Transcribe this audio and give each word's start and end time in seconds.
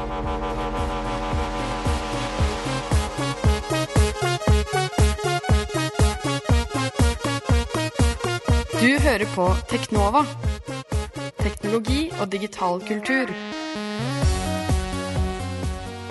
Du 0.00 0.06
hører 8.98 9.26
på 9.34 9.44
Teknova. 9.68 10.22
Teknologi 11.36 12.10
og 12.16 12.30
digital 12.32 12.80
kultur. 12.88 13.28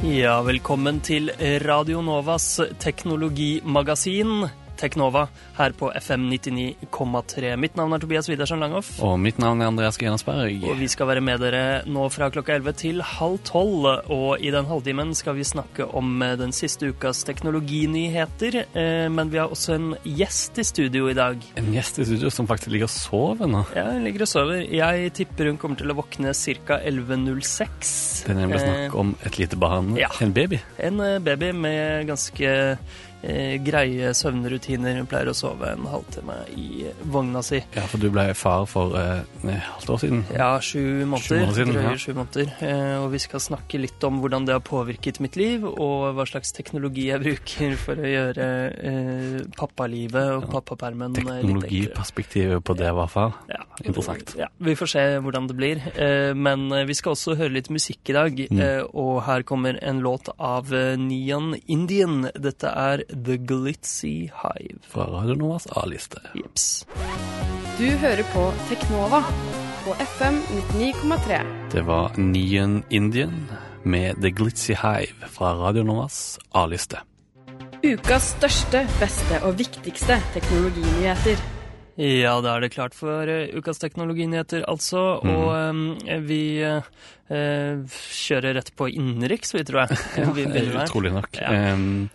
Ja, 0.05 0.37
velkommen 0.45 1.01
til 1.01 1.33
Radio 1.65 2.05
Novas 2.05 2.59
teknologimagasin 2.77 4.45
Teknova 4.80 5.25
her 5.57 5.73
på 5.75 5.89
FM 6.00 6.30
99,3. 6.32 7.54
Mitt 7.59 7.75
navn 7.75 7.93
er 7.96 8.00
Tobias 8.00 8.29
Widersen 8.32 8.61
Langhoff. 8.64 8.93
Og 9.04 9.18
mitt 9.20 9.38
navn 9.41 9.59
er 9.61 9.68
Andreas 9.68 9.98
Grenasberg. 10.00 10.64
Og 10.70 10.78
vi 10.79 10.88
skal 10.91 11.09
være 11.09 11.23
med 11.25 11.41
dere 11.43 11.64
nå 11.89 12.06
fra 12.14 12.29
klokka 12.32 12.56
11 12.60 12.78
til 12.79 13.01
halv 13.04 13.39
12. 13.43 14.07
Og 14.15 14.39
i 14.39 14.54
den 14.56 14.70
halvtimen 14.70 15.11
skal 15.20 15.36
vi 15.36 15.43
snakke 15.47 15.87
om 16.00 16.14
eh, 16.25 16.37
den 16.39 16.54
siste 16.56 16.93
ukas 16.93 17.25
teknologinyheter. 17.28 18.60
Eh, 18.73 19.10
Men 19.11 19.29
vi 19.34 19.42
har 19.42 19.51
også 19.51 19.75
en 19.75 19.89
gjest 20.06 20.60
i 20.60 20.64
studio 20.68 21.09
i 21.11 21.18
dag. 21.18 21.43
En 21.59 21.71
gjest 21.75 22.00
i 22.00 22.07
studio 22.07 22.32
som 22.32 22.48
faktisk 22.48 22.71
ligger 22.73 22.87
og 22.89 22.93
sover 22.96 23.50
nå. 23.51 23.65
Ja, 23.75 23.89
hun 23.92 24.04
ligger 24.07 24.23
og 24.25 24.32
sover. 24.32 24.64
Jeg 24.64 25.11
tipper 25.18 25.51
hun 25.51 25.57
kommer 25.61 25.79
til 25.79 25.92
å 25.92 25.98
våkne 26.00 26.32
ca. 26.34 26.79
11.06. 26.87 28.25
Det 28.25 28.34
er 28.34 28.39
nemlig 28.39 28.64
snakk 28.64 28.96
om 29.00 29.15
et 29.28 29.39
lite 29.42 29.59
barn. 29.59 29.96
ja. 30.00 30.07
En 30.23 30.34
baby. 30.36 30.59
En 30.79 31.00
eh, 31.04 31.20
baby 31.23 31.51
med 31.56 32.08
ganske 32.09 32.50
eh, 32.50 32.78
greie 33.66 34.14
søvnrutiner. 34.16 35.00
Hun 35.00 35.08
pleier 35.09 35.31
å 35.31 35.36
sove 35.36 35.73
en 35.73 35.88
halvtime 35.89 36.38
i 36.55 36.88
vogna 37.11 37.42
si. 37.45 37.61
Ja, 37.75 37.86
for 37.89 38.02
du 38.02 38.09
ble 38.14 38.30
far 38.38 38.66
for 38.69 38.95
eh, 39.00 39.23
et 39.44 39.66
halvt 39.66 39.94
år 39.95 40.02
siden. 40.03 40.23
Ja, 40.36 40.50
sju 40.64 41.05
måneder. 41.05 41.44
måneder 41.44 41.58
siden, 41.58 41.73
drøye 41.75 41.89
ja. 41.89 41.97
sju 42.00 42.14
måneder. 42.17 42.53
Eh, 42.69 42.95
og 43.02 43.09
vi 43.14 43.22
skal 43.23 43.44
snakke 43.44 43.81
litt 43.81 44.08
om 44.08 44.22
hvordan 44.23 44.47
det 44.47 44.56
har 44.56 44.64
påvirket 44.66 45.22
mitt 45.23 45.40
liv, 45.40 45.66
og 45.70 46.16
hva 46.17 46.28
slags 46.30 46.53
teknologi 46.56 47.09
jeg 47.09 47.23
bruker 47.23 47.75
for 47.81 48.00
å 48.00 48.14
gjøre 48.14 48.50
eh, 48.92 49.40
pappalivet 49.58 50.36
og 50.38 50.50
pappapermen 50.53 51.12
eh, 51.12 51.20
litt 51.20 51.30
enklere. 51.30 51.47
Teknologiperspektivet 51.50 52.66
på 52.66 52.78
det 52.80 52.90
i 52.90 52.95
hvert 53.00 53.16
fall. 53.16 53.36
Ja. 53.52 53.64
Interessant. 53.84 54.36
Ja, 54.38 54.47
Vi 54.58 54.75
får 54.75 54.92
se 54.92 55.03
hvordan 55.23 55.47
det 55.47 55.56
blir. 55.58 55.81
Eh, 55.95 56.34
men 56.36 56.72
eh, 56.72 56.86
vi 56.90 56.95
skal 56.97 57.16
også 57.16 57.36
høre 57.40 57.56
litt 57.56 57.70
musikk 57.73 58.12
i 58.12 58.16
dag. 58.16 58.42
Mm. 58.52 58.62
Eh, 58.64 58.81
og 58.92 59.22
her 59.28 59.45
kommer 59.47 59.80
en 59.84 60.02
låt 60.03 60.31
av 60.36 60.72
Nian 61.00 61.53
Indian. 61.67 62.28
Dette 62.36 62.72
er 62.72 63.06
The 63.10 63.38
Glitzy 63.38 64.32
Hive. 64.44 64.80
Fra 64.88 65.04
Radio 65.04 65.36
Novas 65.36 65.68
A-liste. 65.72 66.22
Jeps. 66.36 66.86
Du 67.78 67.86
hører 67.86 68.24
på 68.34 68.44
Teknova 68.70 69.24
på 69.86 69.96
FM 70.04 70.42
99,3. 70.76 71.40
Det 71.72 71.82
var 71.88 72.18
Nien 72.18 72.84
Indian 72.90 73.48
med 73.84 74.22
The 74.22 74.30
Glitzy 74.30 74.76
Hive 74.78 75.30
fra 75.34 75.54
Radio 75.58 75.84
Novas 75.84 76.40
A-liste. 76.52 77.02
Ukas 77.84 78.34
største, 78.36 78.84
beste 79.00 79.40
og 79.48 79.58
viktigste 79.58 80.20
teknologinyheter. 80.36 81.40
Ja, 82.00 82.38
da 82.40 82.54
er 82.56 82.64
det 82.64 82.72
klart 82.72 82.94
for 82.96 83.28
eh, 83.28 83.50
ukas 83.60 83.82
teknologinyheter, 83.82 84.64
altså. 84.72 85.20
Mhm. 85.24 85.34
Og 85.36 85.50
um, 85.52 85.82
vi 86.28 86.44
eh, 86.64 86.86
eh, 87.28 87.82
kjører 87.90 88.56
rett 88.56 88.72
på 88.80 88.88
innenriks, 88.88 89.52
vi, 89.56 89.66
tror 89.68 89.84
jeg. 89.84 90.00
vi. 90.38 90.46
Utrolig 90.78 91.12
nok. 91.18 91.42
Ja. 91.42 91.74
Um, 91.74 92.08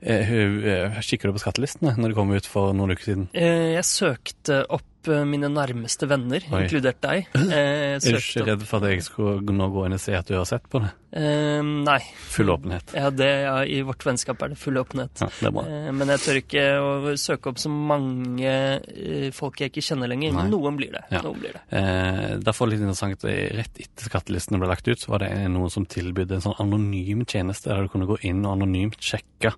kikker 0.00 1.28
du 1.30 1.36
på 1.36 1.42
skattelistene 1.42 1.96
når 1.96 2.12
de 2.12 2.16
kom 2.16 2.32
ut 2.32 2.48
for 2.48 2.76
noen 2.76 2.94
uker 2.94 3.04
siden? 3.10 3.26
Eh, 3.32 3.74
jeg 3.76 3.86
søkte 3.88 4.62
opp 4.68 4.82
eh, 4.82 4.99
mine 5.08 5.48
nærmeste 5.48 6.06
venner, 6.10 6.44
Oi. 6.52 6.64
inkludert 6.66 7.00
deg. 7.00 7.28
Eh, 7.50 7.96
Er 7.96 8.00
du 8.00 8.18
ikke 8.20 8.44
redd 8.46 8.62
for 8.68 8.84
at 8.84 8.90
jeg 8.92 9.02
skulle 9.06 9.54
nå 9.56 9.66
gå 9.72 9.86
inn 9.86 9.94
og 9.96 10.00
se 10.02 10.12
at 10.14 10.26
du 10.28 10.34
har 10.36 10.44
sett 10.48 10.66
på 10.70 10.78
det? 10.84 10.90
Eh, 11.10 11.58
nei. 11.64 11.98
Full 12.30 12.52
åpenhet. 12.52 12.92
Ja, 12.94 13.08
det, 13.10 13.26
ja, 13.42 13.54
I 13.66 13.80
vårt 13.82 14.04
vennskap 14.06 14.42
er 14.46 14.52
det 14.52 14.58
full 14.60 14.78
åpenhet. 14.78 15.18
Ja, 15.24 15.26
det. 15.40 15.50
Eh, 15.66 15.88
Men 15.96 16.12
jeg 16.14 16.22
tør 16.22 16.38
ikke 16.38 16.64
å 16.78 17.14
søke 17.18 17.50
opp 17.50 17.58
så 17.58 17.72
mange 17.72 18.52
eh, 18.52 19.30
folk 19.34 19.58
jeg 19.64 19.72
ikke 19.72 19.82
kjenner 19.88 20.10
lenger. 20.12 20.36
Nei. 20.36 20.44
Noen 20.52 20.78
blir 20.78 20.92
det. 20.94 21.02
Ja. 21.10 21.22
Noen 21.26 21.40
blir 21.42 21.56
det. 21.58 21.62
Eh, 21.74 22.36
derfor 22.46 22.70
litt 22.70 22.78
interessant, 22.84 23.18
at 23.18 23.56
Rett 23.60 23.80
etter 23.82 24.06
skattelistene 24.10 24.60
ble 24.62 24.70
lagt 24.70 24.86
ut, 24.86 25.00
så 25.02 25.10
var 25.16 25.24
det 25.24 25.32
noen 25.50 25.72
som 25.74 25.88
tilbød 25.90 26.36
en 26.36 26.44
sånn 26.46 26.58
anonym 26.62 27.24
tjeneste 27.26 27.72
der 27.72 27.88
du 27.88 27.90
kunne 27.92 28.06
gå 28.08 28.20
inn 28.30 28.44
og 28.46 28.54
anonymt 28.60 29.00
sjekke 29.02 29.50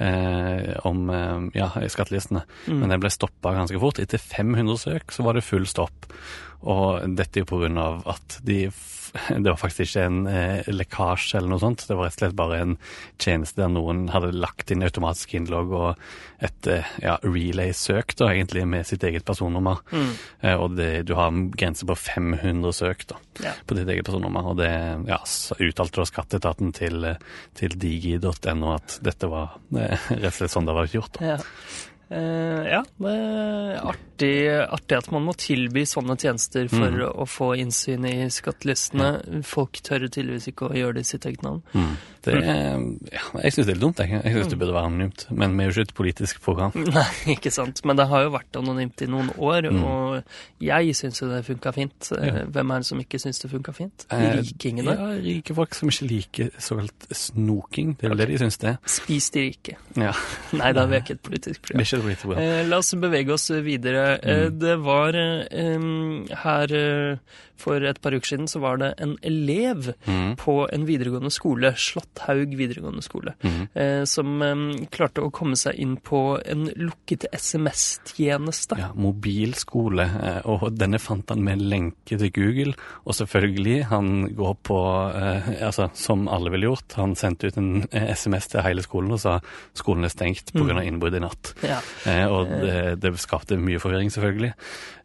eh, 0.00 0.72
om 0.88 1.04
eh, 1.12 1.46
ja, 1.60 1.68
skattelistene. 1.92 2.46
Mm. 2.70 2.80
Men 2.80 2.94
det 2.94 3.00
ble 3.04 3.12
stoppa 3.12 3.52
ganske 3.58 3.80
fort. 3.82 4.00
Etter 4.02 4.22
500 4.22 4.75
søk 4.80 5.14
så 5.14 5.26
var 5.26 5.38
det 5.38 5.46
full 5.46 5.66
stopp. 5.70 6.08
Og 6.66 7.02
dette 7.16 7.44
er 7.44 7.78
av 7.78 8.02
at 8.10 8.40
de 8.46 8.66
det 9.42 9.48
var 9.48 9.56
faktisk 9.56 9.94
ikke 9.94 10.04
en 10.06 10.26
eh, 10.28 10.66
lekkasje 10.72 11.38
eller 11.38 11.52
noe 11.52 11.62
sånt. 11.62 11.84
Det 11.88 11.96
var 11.96 12.08
rett 12.08 12.16
og 12.18 12.22
slett 12.24 12.36
bare 12.36 12.58
en 12.62 12.74
tjeneste 13.22 13.60
der 13.62 13.70
noen 13.72 14.06
hadde 14.12 14.32
lagt 14.36 14.72
inn 14.74 14.84
automatisk 14.84 15.36
innlogg 15.38 15.72
og 15.76 16.02
et 16.44 16.68
eh, 16.68 16.90
ja, 17.02 17.16
relay-søk 17.24 18.16
da, 18.18 18.30
egentlig 18.34 18.66
med 18.68 18.86
sitt 18.88 19.04
eget 19.06 19.24
personnummer. 19.28 19.80
Mm. 19.92 20.12
Eh, 20.42 20.56
og 20.60 20.76
det, 20.76 20.90
du 21.08 21.14
har 21.18 21.30
en 21.32 21.46
grense 21.54 21.88
på 21.88 21.96
500 21.96 22.76
søk 22.76 23.06
da, 23.12 23.20
Ja. 23.44 23.54
på 23.66 23.78
ditt 23.78 23.88
eget 23.94 24.06
personnummer. 24.08 24.52
Og 24.52 24.60
det 24.60 24.70
ja, 25.08 25.20
uttalte 25.56 26.02
da 26.02 26.08
skatteetaten 26.08 26.72
til, 26.76 27.04
eh, 27.14 27.20
til 27.56 27.76
digi.no 27.78 28.74
at 28.74 28.98
dette 29.06 29.30
var 29.32 29.58
eh, 29.76 30.08
rett 30.18 30.32
og 30.34 30.40
slett 30.40 30.56
sånn 30.58 30.68
det 30.68 30.76
var 30.76 30.92
gjort. 30.92 31.20
Da. 31.20 31.36
Ja. 31.36 31.38
Eh, 32.08 32.66
ja, 32.70 32.82
det 33.02 33.12
er 33.12 33.80
artig, 33.82 34.34
artig 34.70 34.96
at 34.98 35.08
man 35.10 35.24
må 35.26 35.32
tilby 35.34 35.82
sånne 35.82 36.14
tjenester 36.16 36.68
for 36.70 36.90
Mm. 36.94 37.12
å 37.18 37.26
få 37.26 37.48
innsyn 37.58 38.04
i 38.06 38.28
skattelistene. 38.30 39.42
Folk 39.44 39.72
tør 39.82 40.06
tydeligvis 40.08 40.46
ikke 40.52 40.70
å 40.70 40.76
gjøre 40.78 40.94
det 40.94 41.00
i 41.00 41.10
sitt 41.10 41.26
eget 41.26 41.42
navn. 41.42 41.62
Mm. 41.74 41.96
Det, 42.26 42.34
er- 42.42 42.84
ja, 43.14 43.22
jeg 43.44 43.54
syns 43.54 43.66
det 43.66 43.70
er 43.70 43.76
litt 43.76 43.84
dumt. 43.86 44.00
Jeg, 44.02 44.10
jeg 44.24 44.34
syns 44.36 44.50
det 44.52 44.58
burde 44.60 44.74
være 44.74 44.88
anonymt. 44.90 45.26
Men 45.30 45.54
vi 45.56 45.64
er 45.64 45.70
jo 45.70 45.74
ikke 45.76 45.86
et 45.88 45.94
politisk 45.98 46.40
program. 46.44 46.72
Nei, 46.96 47.06
ikke 47.36 47.52
sant. 47.54 47.80
Men 47.86 47.96
det 48.00 48.08
har 48.10 48.26
jo 48.26 48.32
vært 48.34 48.58
anonymt 48.60 49.02
i 49.06 49.08
noen 49.12 49.30
år, 49.38 49.70
Mm. 49.70 49.82
og 49.86 50.62
jeg 50.62 50.94
syns 50.98 51.20
jo 51.22 51.28
det 51.30 51.42
funka 51.46 51.72
fint. 51.76 52.10
Eh, 52.18 52.26
Ja. 52.26 52.44
Hvem 52.52 52.70
er 52.74 52.82
det 52.82 52.86
som 52.90 53.00
ikke 53.00 53.18
syns 53.22 53.38
det 53.42 53.50
funka 53.50 53.72
fint? 53.76 54.06
Eh, 54.10 54.26
Rikingene. 54.40 54.94
Ja, 54.98 55.08
rike 55.22 55.54
folk 55.56 55.74
som 55.78 55.88
ikke 55.92 56.06
liker 56.10 56.50
såkalt 56.58 57.06
snoking. 57.14 57.94
Det 58.00 58.06
er 58.08 58.14
vel 58.14 58.18
det 58.24 58.28
de 58.32 58.38
syns 58.44 58.58
det. 58.62 58.76
Spis 58.90 59.30
de 59.34 59.46
rike. 59.48 59.76
Ja. 59.96 60.12
Nei 60.60 60.72
da, 60.76 60.84
vi 60.90 60.98
er 60.98 61.04
ikke 61.04 61.16
et 61.18 61.22
politisk 61.26 61.62
program. 61.62 61.84
ikke 61.84 61.96
et 62.00 62.04
politisk 62.06 62.26
program. 62.28 62.42
Eh, 62.44 62.62
la 62.68 62.78
oss 62.82 62.94
bevege 63.06 63.32
oss 63.36 63.48
videre. 63.66 64.06
Mm. 64.22 64.58
det 64.60 64.76
var 64.84 65.16
eh, 65.16 66.34
her 66.42 66.72
eh, 66.76 67.42
for 67.60 67.82
et 67.82 68.00
par 68.02 68.16
uker 68.16 68.34
siden 68.34 68.50
så 68.50 68.60
var 68.62 68.80
det 68.82 68.94
en 69.02 69.16
elev 69.26 69.92
Mm. 70.06 70.36
på 70.36 70.68
en 70.72 70.84
videregående 70.86 71.30
skole, 71.34 71.72
Slatthaug 71.76 72.54
videregående 72.56 73.02
skole, 73.02 73.34
mm. 73.42 73.68
eh, 73.74 74.04
som 74.08 74.42
eh, 74.42 74.86
klarte 74.92 75.24
å 75.24 75.32
komme 75.34 75.56
seg 75.58 75.78
inn 75.82 75.96
på 76.04 76.20
en 76.44 76.66
lukket 76.78 77.26
SMS-tjeneste. 77.32 78.78
Ja, 78.80 78.90
mobilskole, 78.94 80.06
eh, 80.06 80.40
og 80.48 80.68
denne 80.78 81.00
fant 81.02 81.30
han 81.32 81.44
med 81.46 81.62
lenke 81.62 82.18
til 82.18 82.30
Google. 82.34 82.76
Og 83.04 83.16
selvfølgelig, 83.18 83.86
han 83.90 84.12
går 84.36 84.54
på, 84.66 84.80
eh, 85.16 85.50
altså 85.66 85.88
som 85.96 86.26
alle 86.32 86.52
ville 86.54 86.70
gjort, 86.70 86.96
han 87.00 87.16
sendte 87.18 87.50
ut 87.50 87.60
en 87.60 87.72
eh, 87.90 88.10
SMS 88.14 88.50
til 88.52 88.64
hele 88.66 88.84
skolen 88.86 89.14
og 89.16 89.22
sa 89.22 89.38
skolen 89.76 90.06
er 90.06 90.14
stengt 90.14 90.52
pga. 90.54 90.66
Mm. 90.66 90.82
innbrudd 90.82 91.14
i 91.16 91.22
natt. 91.22 91.52
Ja. 91.64 91.78
Eh, 92.10 92.26
og 92.26 92.50
det, 92.50 93.00
det 93.00 93.14
skapte 93.22 93.56
mye 93.60 93.80
forvirring, 93.80 94.10
selvfølgelig. 94.12 94.52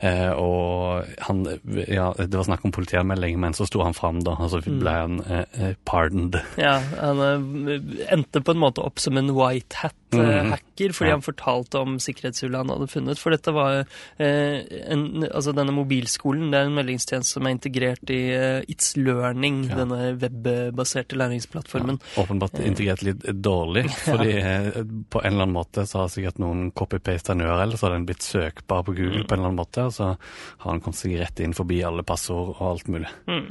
Eh, 0.01 0.31
og 0.33 1.06
han, 1.28 1.44
ja, 1.85 2.12
det 2.18 2.33
var 2.33 2.41
snakk 2.47 2.66
om 2.66 2.72
politianmelding, 2.75 3.40
men 3.40 3.53
så 3.53 3.66
sto 3.68 3.81
han 3.84 3.94
fram 3.97 4.19
da, 4.24 4.31
og 4.40 4.50
så 4.52 4.62
Mm. 4.62 4.79
ble 4.79 4.91
han 4.91 5.19
eh, 5.25 5.46
eh, 5.69 5.74
pardoned. 5.85 6.35
Ja, 6.57 6.79
han 7.00 7.19
eh, 7.19 8.13
endte 8.13 8.41
på 8.46 8.52
en 8.53 8.62
måte 8.62 8.84
opp 8.85 9.00
som 9.00 9.18
en 9.18 9.31
white 9.35 9.75
hat-hacker, 9.81 10.94
fordi 10.94 11.09
Ja. 11.09 11.16
han 11.16 11.22
fortalte 11.25 11.80
om 11.81 11.97
sikkerhetshullet 12.00 12.57
han 12.62 12.69
hadde 12.69 12.88
funnet. 12.91 13.18
For 13.19 13.31
dette 13.31 13.51
var 13.53 13.85
eh, 14.19 14.62
en, 14.91 15.24
altså 15.34 15.53
denne 15.56 15.72
mobilskolen, 15.75 16.51
det 16.51 16.59
er 16.59 16.66
en 16.69 16.75
meldingstjeneste 16.78 17.34
som 17.38 17.46
er 17.47 17.56
integrert 17.56 18.10
i 18.10 18.19
eh, 18.33 18.62
It's 18.69 18.94
Learning, 18.98 19.63
Ja. 19.69 19.75
denne 19.83 20.16
webbaserte 20.21 21.16
læringsplattformen. 21.18 22.00
Åpenbart 22.18 22.60
integrert 22.66 23.01
litt 23.04 23.21
dårlig, 23.42 23.86
fordi 24.07 24.31
eh, 24.38 24.71
på 25.10 25.21
en 25.24 25.33
eller 25.33 25.44
annen 25.48 25.56
måte 25.57 25.86
så 25.88 26.04
har 26.06 26.07
sikkert 26.13 26.39
noen 26.39 26.71
copy-pasta 26.71 27.33
en 27.36 27.42
URL, 27.42 27.75
så 27.77 27.88
har 27.89 27.95
den 27.98 28.06
blitt 28.10 28.21
søkbar 28.25 28.83
på 28.88 28.95
Google 28.95 29.25
på 29.25 29.33
en 29.36 29.39
eller 29.42 29.50
annen 29.51 29.62
måte, 29.62 29.86
og 29.89 29.94
så 29.95 30.12
har 30.16 30.71
han 30.71 30.81
kommet 30.81 31.00
seg 31.01 31.18
rett 31.19 31.39
inn 31.44 31.54
forbi 31.57 31.81
alle 31.83 32.04
passord 32.04 32.31
og 32.31 32.62
alt 32.72 32.88
mulig. 32.92 33.10
Mm. 33.28 33.45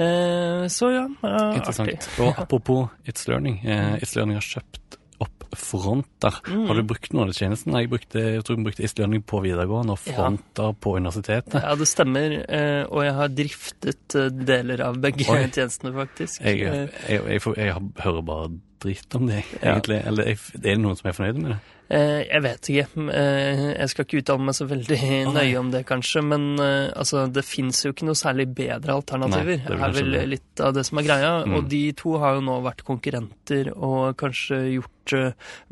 Eh, 0.00 0.64
så 0.72 0.90
ja, 0.94 1.06
ja 1.24 1.42
Interessant. 1.56 1.90
artig. 1.92 2.14
Og 2.24 2.38
apropos 2.44 2.88
It's 3.08 3.26
Learning. 3.30 3.60
Eh, 3.64 3.96
It's 4.00 4.16
Learning 4.16 4.38
har 4.40 4.46
kjøpt 4.46 4.98
opp 5.20 5.44
Fronter. 5.56 6.38
Mm. 6.48 6.62
Har 6.70 6.78
du 6.78 6.82
brukt 6.88 7.12
noen 7.12 7.26
av 7.26 7.32
de 7.32 7.36
tjenestene? 7.40 7.82
Jeg, 7.82 7.90
brukte, 7.92 8.22
jeg 8.36 8.44
tror 8.46 8.56
jeg 8.56 8.64
brukte 8.68 8.84
It's 8.86 8.96
Learning 9.00 9.24
på 9.26 9.42
videregående 9.44 9.96
og 9.96 10.06
Ja. 10.06 10.14
Fronter 10.16 10.72
på 10.80 10.94
universitetet. 10.96 11.58
Ja, 11.60 11.74
det 11.76 11.88
stemmer, 11.90 12.36
eh, 12.48 12.84
og 12.88 13.04
jeg 13.04 13.16
har 13.18 13.34
driftet 13.42 14.16
eh, 14.16 14.30
deler 14.30 14.84
av 14.86 15.00
begge 15.02 15.26
Oi. 15.28 15.42
tjenestene, 15.56 15.92
faktisk. 15.96 16.40
Jeg, 16.40 16.62
Eh, 16.70 16.88
jeg, 17.18 17.42
jeg, 17.56 17.74
hører 18.04 18.22
bare 18.22 18.48
dritt 18.80 19.14
om 19.18 19.26
det, 19.28 19.42
Ja. 19.60 19.76
Eller 19.76 20.32
er 20.32 20.40
det 20.56 20.78
noen 20.80 20.96
som 20.96 21.10
er 21.10 21.18
fornøyd 21.18 21.42
med 21.42 21.52
det? 21.52 21.60
Eh, 21.90 22.20
jeg 22.28 22.42
vet 22.44 22.68
ikke. 22.70 22.86
Eh, 23.18 23.62
jeg 23.74 23.90
skal 23.92 24.06
ikke 24.06 24.20
uttale 24.22 24.46
meg 24.46 24.54
så 24.54 24.66
veldig 24.70 25.00
nøye 25.36 25.58
om 25.58 25.72
det, 25.74 25.82
kanskje. 25.88 26.22
Men 26.22 26.46
eh, 26.62 26.86
altså, 26.94 27.24
det 27.34 27.44
fins 27.48 27.82
jo 27.84 27.90
ikke 27.94 28.06
noe 28.06 28.18
særlig 28.18 28.46
bedre 28.54 28.94
alternativer. 29.00 29.58
Nei, 29.58 29.66
det 29.66 29.80
er 29.88 29.96
vel 29.98 30.16
litt 30.36 30.62
av 30.62 30.76
det 30.78 30.86
som 30.86 31.02
er 31.02 31.08
greia. 31.08 31.32
Mm. 31.44 31.58
Og 31.58 31.68
de 31.72 31.82
to 31.98 32.14
har 32.22 32.38
jo 32.38 32.46
nå 32.46 32.60
vært 32.66 32.84
konkurrenter 32.86 33.72
og 33.74 34.14
kanskje 34.20 34.62
gjort 34.76 34.96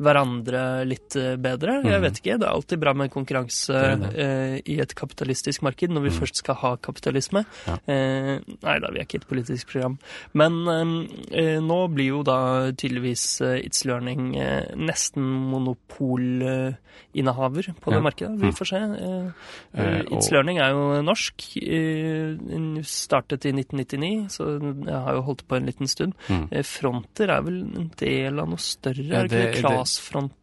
hverandre 0.03 0.61
litt 0.89 1.15
bedre. 1.39 1.77
Jeg 1.85 1.95
Mm. 1.95 2.01
vet 2.03 2.17
ikke. 2.19 2.37
Det 2.41 2.47
er 2.47 2.51
alltid 2.51 2.79
bra 2.81 2.93
med 2.93 3.11
konkurranse 3.13 3.71
Det 3.71 3.99
det. 4.01 4.09
Uh, 4.19 4.55
i 4.67 4.79
et 4.83 4.93
kapitalistisk 4.95 5.61
marked, 5.63 5.89
når 5.89 6.01
vi 6.03 6.09
Mm. 6.09 6.17
først 6.19 6.35
skal 6.41 6.55
ha 6.55 6.75
kapitalisme. 6.75 7.45
Ja. 7.67 7.77
Uh, 7.87 8.39
nei 8.63 8.79
da, 8.83 8.89
vi 8.91 8.99
er 8.99 9.05
ikke 9.05 9.21
et 9.21 9.27
politisk 9.29 9.67
program. 9.71 9.97
Men 10.33 10.67
uh, 10.67 11.59
nå 11.63 11.79
blir 11.93 12.07
jo 12.11 12.23
da 12.23 12.71
tydeligvis 12.75 13.39
It's 13.63 13.85
Learning 13.85 14.33
nesten 14.75 14.89
nesten 14.89 15.77
monopolinnehaver 16.09 17.73
på 17.81 17.91
det 17.91 17.97
Ja. 17.97 18.01
markedet. 18.01 18.39
Vi 18.39 18.45
Mm. 18.49 18.53
får 18.55 18.65
se. 18.65 18.77
Eh, 18.77 19.31
Eh, 19.73 20.01
It's 20.03 20.25
og- 20.27 20.31
Learning 20.31 20.57
er 20.59 20.69
jo 20.71 21.01
norsk. 21.01 21.57
eh, 21.61 22.35
den 22.37 22.83
startet 22.83 23.45
i 23.45 23.51
1999, 23.51 24.27
så 24.29 24.59
jeg 24.85 24.93
har 24.93 25.13
jo 25.13 25.21
holdt 25.21 25.47
på 25.47 25.55
en 25.57 25.65
liten 25.65 25.87
stund. 25.87 26.13
Mm. 26.27 26.47
Eh, 26.51 26.63
Fronter 26.63 27.29
er 27.29 27.41
vel 27.41 27.61
en 27.75 27.91
del 27.97 28.39
av 28.39 28.47
noe 28.49 28.57
større? 28.57 29.13
Er 29.13 29.27
det 29.27 29.55
ikke 29.55 29.61
det- 29.61 29.61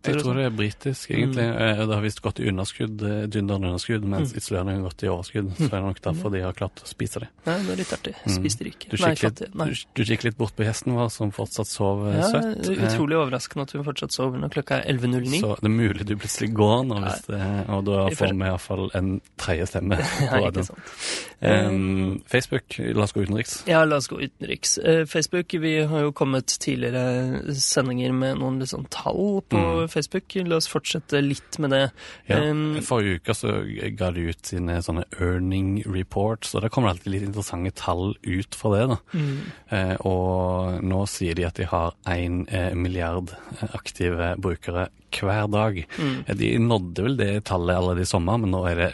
Jeg 0.05 0.15
tror 0.17 0.23
sånn? 0.23 0.37
det 0.37 0.45
er 0.47 0.51
britisk, 0.51 1.11
egentlig. 1.11 1.39
Eh, 1.57 1.87
Det 1.87 1.95
har 1.95 2.03
visst 2.03 2.23
gått 2.23 2.41
i 2.41 2.49
underskudd, 2.49 3.03
eh, 3.03 3.27
dundrende 3.27 3.67
underskudd, 3.69 4.03
mens 4.05 4.33
Mm. 4.33 4.37
It's 4.39 4.51
Learning 4.51 4.83
har 4.83 4.91
gått 4.91 5.03
i 5.03 5.07
overskudd. 5.09 5.51
Så 5.57 5.65
er 5.67 5.69
det 5.71 5.83
nok 5.83 6.01
derfor 6.01 6.31
de 6.33 6.41
har 6.43 6.53
klart 6.53 6.77
å 6.77 6.87
spise 6.87 7.21
det. 7.21 7.29
Ja, 7.47 7.59
det 7.59 7.71
er 7.71 7.77
litt 7.77 7.93
artig. 7.93 8.15
Spiste 8.27 8.59
de 8.65 8.71
ikke. 8.71 8.89
Du 8.91 8.97
fattige. 8.97 9.41
litt, 9.55 9.87
du, 9.95 10.05
du 10.05 10.17
litt 10.25 10.37
bort 10.39 10.57
på 10.57 10.65
gjesten 10.65 10.93
vår, 10.95 11.11
som 11.11 11.31
fortsatt 11.33 11.67
sov 11.67 12.07
eh, 12.09 12.17
Ja, 12.17 12.23
søtt. 12.31 12.69
Eh, 12.69 12.87
utrolig 12.87 13.17
overraskende 13.17 13.63
at 13.63 13.71
hun 13.73 13.85
fortsatt 13.85 14.13
sover 14.13 14.39
når 14.39 14.51
klokka 14.51 14.81
er 14.85 14.93
11.09. 14.93 15.41
Så 15.41 15.56
det 15.63 15.69
er 15.71 15.75
mulig 15.75 16.07
du 16.07 16.15
plutselig 16.17 16.51
går 16.57 16.85
nå, 16.89 17.01
det, 17.29 17.41
og 17.73 17.85
da 17.87 18.03
får 18.17 18.33
vi 18.37 18.47
iallfall 18.49 18.91
en 18.99 19.21
tredje 19.41 19.67
stemme 19.71 19.99
Ja, 20.27 20.37
på 20.37 20.51
ikke 20.51 20.67
sant. 20.71 20.93
Eh, 21.41 21.67
Um, 21.67 22.23
Facebook, 22.31 22.79
la 22.79 23.03
oss 23.05 23.13
gå 23.13 23.21
utenriks. 23.27 23.59
Ja, 23.69 23.83
la 23.85 23.99
oss 24.01 24.07
gå 24.09 24.17
utenriks. 24.23 24.79
Eh, 24.79 25.03
Facebook, 25.07 25.53
vi 25.61 25.75
har 25.89 26.07
jo 26.07 26.13
kommet 26.17 26.47
tidligere 26.63 27.53
sendinger 27.61 28.13
med 28.17 28.39
noen 28.41 28.57
liksom 28.63 28.87
tall 28.93 29.43
på 29.51 29.57
Mm. 29.67 29.89
Facebook. 29.93 30.35
La 30.49 30.57
oss 30.57 30.69
fortsette 30.69 31.21
litt 31.25 31.59
med 31.63 31.71
det. 31.75 31.83
Ja, 32.31 32.39
Um, 32.47 32.79
Forrige 32.85 33.21
uke 33.21 33.35
så 33.37 33.53
ga 33.99 34.11
de 34.15 34.29
ut 34.31 34.47
sine 34.47 34.79
sånne 34.85 35.05
earning 35.21 35.83
reports, 35.87 36.55
og 36.55 36.63
da 36.63 36.69
kommer 36.73 36.89
det 36.93 36.99
alltid 36.99 37.13
litt 37.13 37.27
interessante 37.29 37.73
tall 37.77 38.15
ut 38.25 38.55
fra 38.55 38.73
det. 38.77 38.85
da. 38.95 38.99
mm, 39.13 39.37
Uh, 39.73 39.97
og 40.07 40.83
nå 40.87 41.03
sier 41.11 41.35
de 41.35 41.45
at 41.49 41.57
de 41.59 41.65
har 41.67 41.93
én 42.07 42.45
milliard 42.77 43.33
aktive 43.75 44.37
brukere 44.41 44.89
hver 45.25 45.49
dag. 45.51 45.87
mm. 45.99 46.25
Eh, 46.29 46.35
De 46.35 46.59
nådde 46.59 47.03
vel 47.03 47.17
det 47.17 47.45
tallet 47.45 47.77
allerede 47.77 48.01
i 48.03 48.05
sommer, 48.05 48.37
men 48.39 48.51
nå 48.51 48.67
er 48.69 48.75
det 48.75 48.93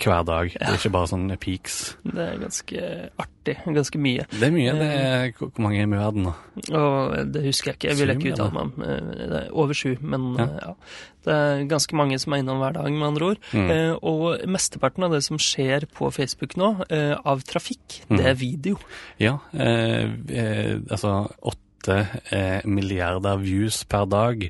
hver 0.00 0.24
dag. 0.24 0.48
Det 0.48 0.62
er 0.64 0.78
ikke 0.78 0.90
bare 0.92 1.06
sånne 1.10 1.36
peaks. 1.36 1.96
Det 2.02 2.16
er 2.24 2.38
ganske 2.40 3.10
artig. 3.20 3.56
Ganske 3.66 3.98
mye. 4.00 4.24
Det 4.32 4.46
er 4.48 4.50
mye. 4.54 4.72
det 4.72 4.86
er, 4.96 5.32
Hvor 5.38 5.60
mange 5.60 5.82
er 5.82 5.86
vi 5.86 5.94
i 5.94 6.00
verden 6.00 6.22
nå? 6.24 6.32
Og 6.72 7.32
det 7.32 7.42
husker 7.44 7.70
jeg 7.70 7.76
ikke. 7.76 7.88
Jeg 7.90 7.96
vil 8.00 8.14
ikke 8.16 8.32
uttale 8.32 8.52
meg 8.52 8.62
om. 8.62 8.82
Eh, 8.82 9.28
Det 9.28 9.42
er 9.42 9.50
over 9.52 9.74
sju, 9.74 9.96
men 10.00 10.34
Ja. 10.38 10.44
eh, 10.44 10.58
ja. 10.62 10.74
Det 11.22 11.32
er 11.36 11.64
ganske 11.68 11.92
mange 11.94 12.18
som 12.18 12.32
er 12.32 12.38
innom 12.40 12.58
hver 12.62 12.72
dag, 12.72 12.90
med 12.92 13.06
andre 13.10 13.24
ord. 13.26 13.36
Mm. 13.52 13.70
Eh, 13.70 13.92
Og 14.02 14.40
mesteparten 14.48 15.04
av 15.04 15.10
det 15.12 15.22
som 15.22 15.36
skjer 15.36 15.84
på 15.92 16.10
Facebook 16.10 16.56
nå, 16.56 16.86
eh, 16.88 17.16
av 17.22 17.42
trafikk, 17.44 18.00
Mm. 18.08 18.16
det 18.16 18.26
er 18.26 18.34
video. 18.34 18.78
Ja, 19.18 19.38
eh, 19.52 20.08
eh, 20.32 20.78
altså 20.90 21.28
åtte 21.42 21.58
eh, 21.88 22.60
milliarder 22.64 23.38
views 23.40 23.84
per 23.84 24.06
dag 24.06 24.42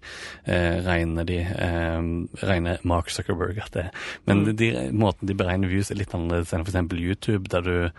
eh, 0.45 0.81
regner 0.87 1.25
de 1.25 1.39
eh, 1.45 2.01
regner 2.43 2.79
Mark 2.83 3.11
Zuckerberg 3.11 3.59
at 3.63 3.73
det 3.73 3.85
er. 3.85 3.91
Men 4.27 4.41
Mm. 4.41 4.57
de, 4.57 4.69
måten 4.93 5.27
de 5.29 5.35
beregner 5.35 5.69
views 5.69 5.91
er 5.91 5.97
litt 5.97 6.15
annerledes 6.15 6.53
enn 6.53 6.65
f.eks. 6.65 6.97
YouTube, 6.97 7.49
der 7.49 7.61
du 7.61 7.91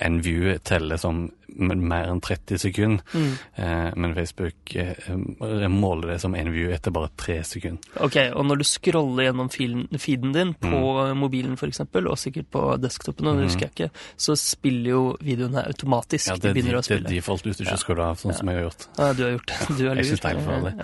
en 0.00 0.20
view 0.22 0.58
teller 0.64 0.96
som 0.96 1.30
mer 1.56 2.08
enn 2.10 2.20
30 2.20 2.58
sekunder. 2.58 3.02
Mm. 3.14 3.32
Eh, 3.56 3.90
men 3.96 4.14
Facebook 4.14 4.74
eh, 4.76 5.68
måler 5.68 6.08
det 6.14 6.20
som 6.20 6.34
en 6.34 6.50
view 6.52 6.72
etter 6.74 6.90
bare 6.92 7.10
tre 7.16 7.38
sekunder. 7.46 7.78
Ok, 8.02 8.16
og 8.34 8.44
når 8.46 8.58
du 8.58 8.64
scroller 8.64 9.24
gjennom 9.28 9.48
feeden 9.50 10.32
din 10.34 10.54
på 10.60 10.80
mobilen 11.16 11.54
f.eks., 11.56 11.80
og 11.80 12.18
sikkert 12.18 12.50
på 12.50 12.64
desktopen, 12.82 13.26
og 13.26 13.36
det 13.36 13.44
Mhm. 13.46 13.48
husker 13.48 13.66
jeg 13.66 13.72
ikke, 13.74 13.90
så 14.16 14.36
spiller 14.36 14.90
jo 14.90 15.16
videoene 15.22 15.64
automatisk. 15.66 16.28
Ja, 16.28 16.34
de 16.34 16.40
det, 16.40 16.50
er 16.50 16.54
de, 16.54 16.60
begynner 16.62 16.78
å 16.78 16.82
det 16.82 16.90
er 16.90 16.98
spille. 16.98 17.08
default 17.08 17.42
du 17.42 17.50
ikke 17.50 17.64
Ja. 17.64 17.94
det 17.96 18.04
av, 18.04 18.16
sånn 18.16 18.34
som 18.34 18.48
jeg 18.48 18.56
har 18.56 18.64
gjort. 18.70 18.86
Ja, 18.98 19.12
du 19.12 19.22
har 19.24 19.30
gjort 19.38 19.46
det. 19.46 19.76
Du 19.76 19.82
er 19.86 19.94
Jeg 19.94 19.96
lur. 19.96 20.04
synes 20.04 20.20
det 20.20 20.24
er 20.24 20.34
helt 20.36 20.46
forferdelig. 20.46 20.74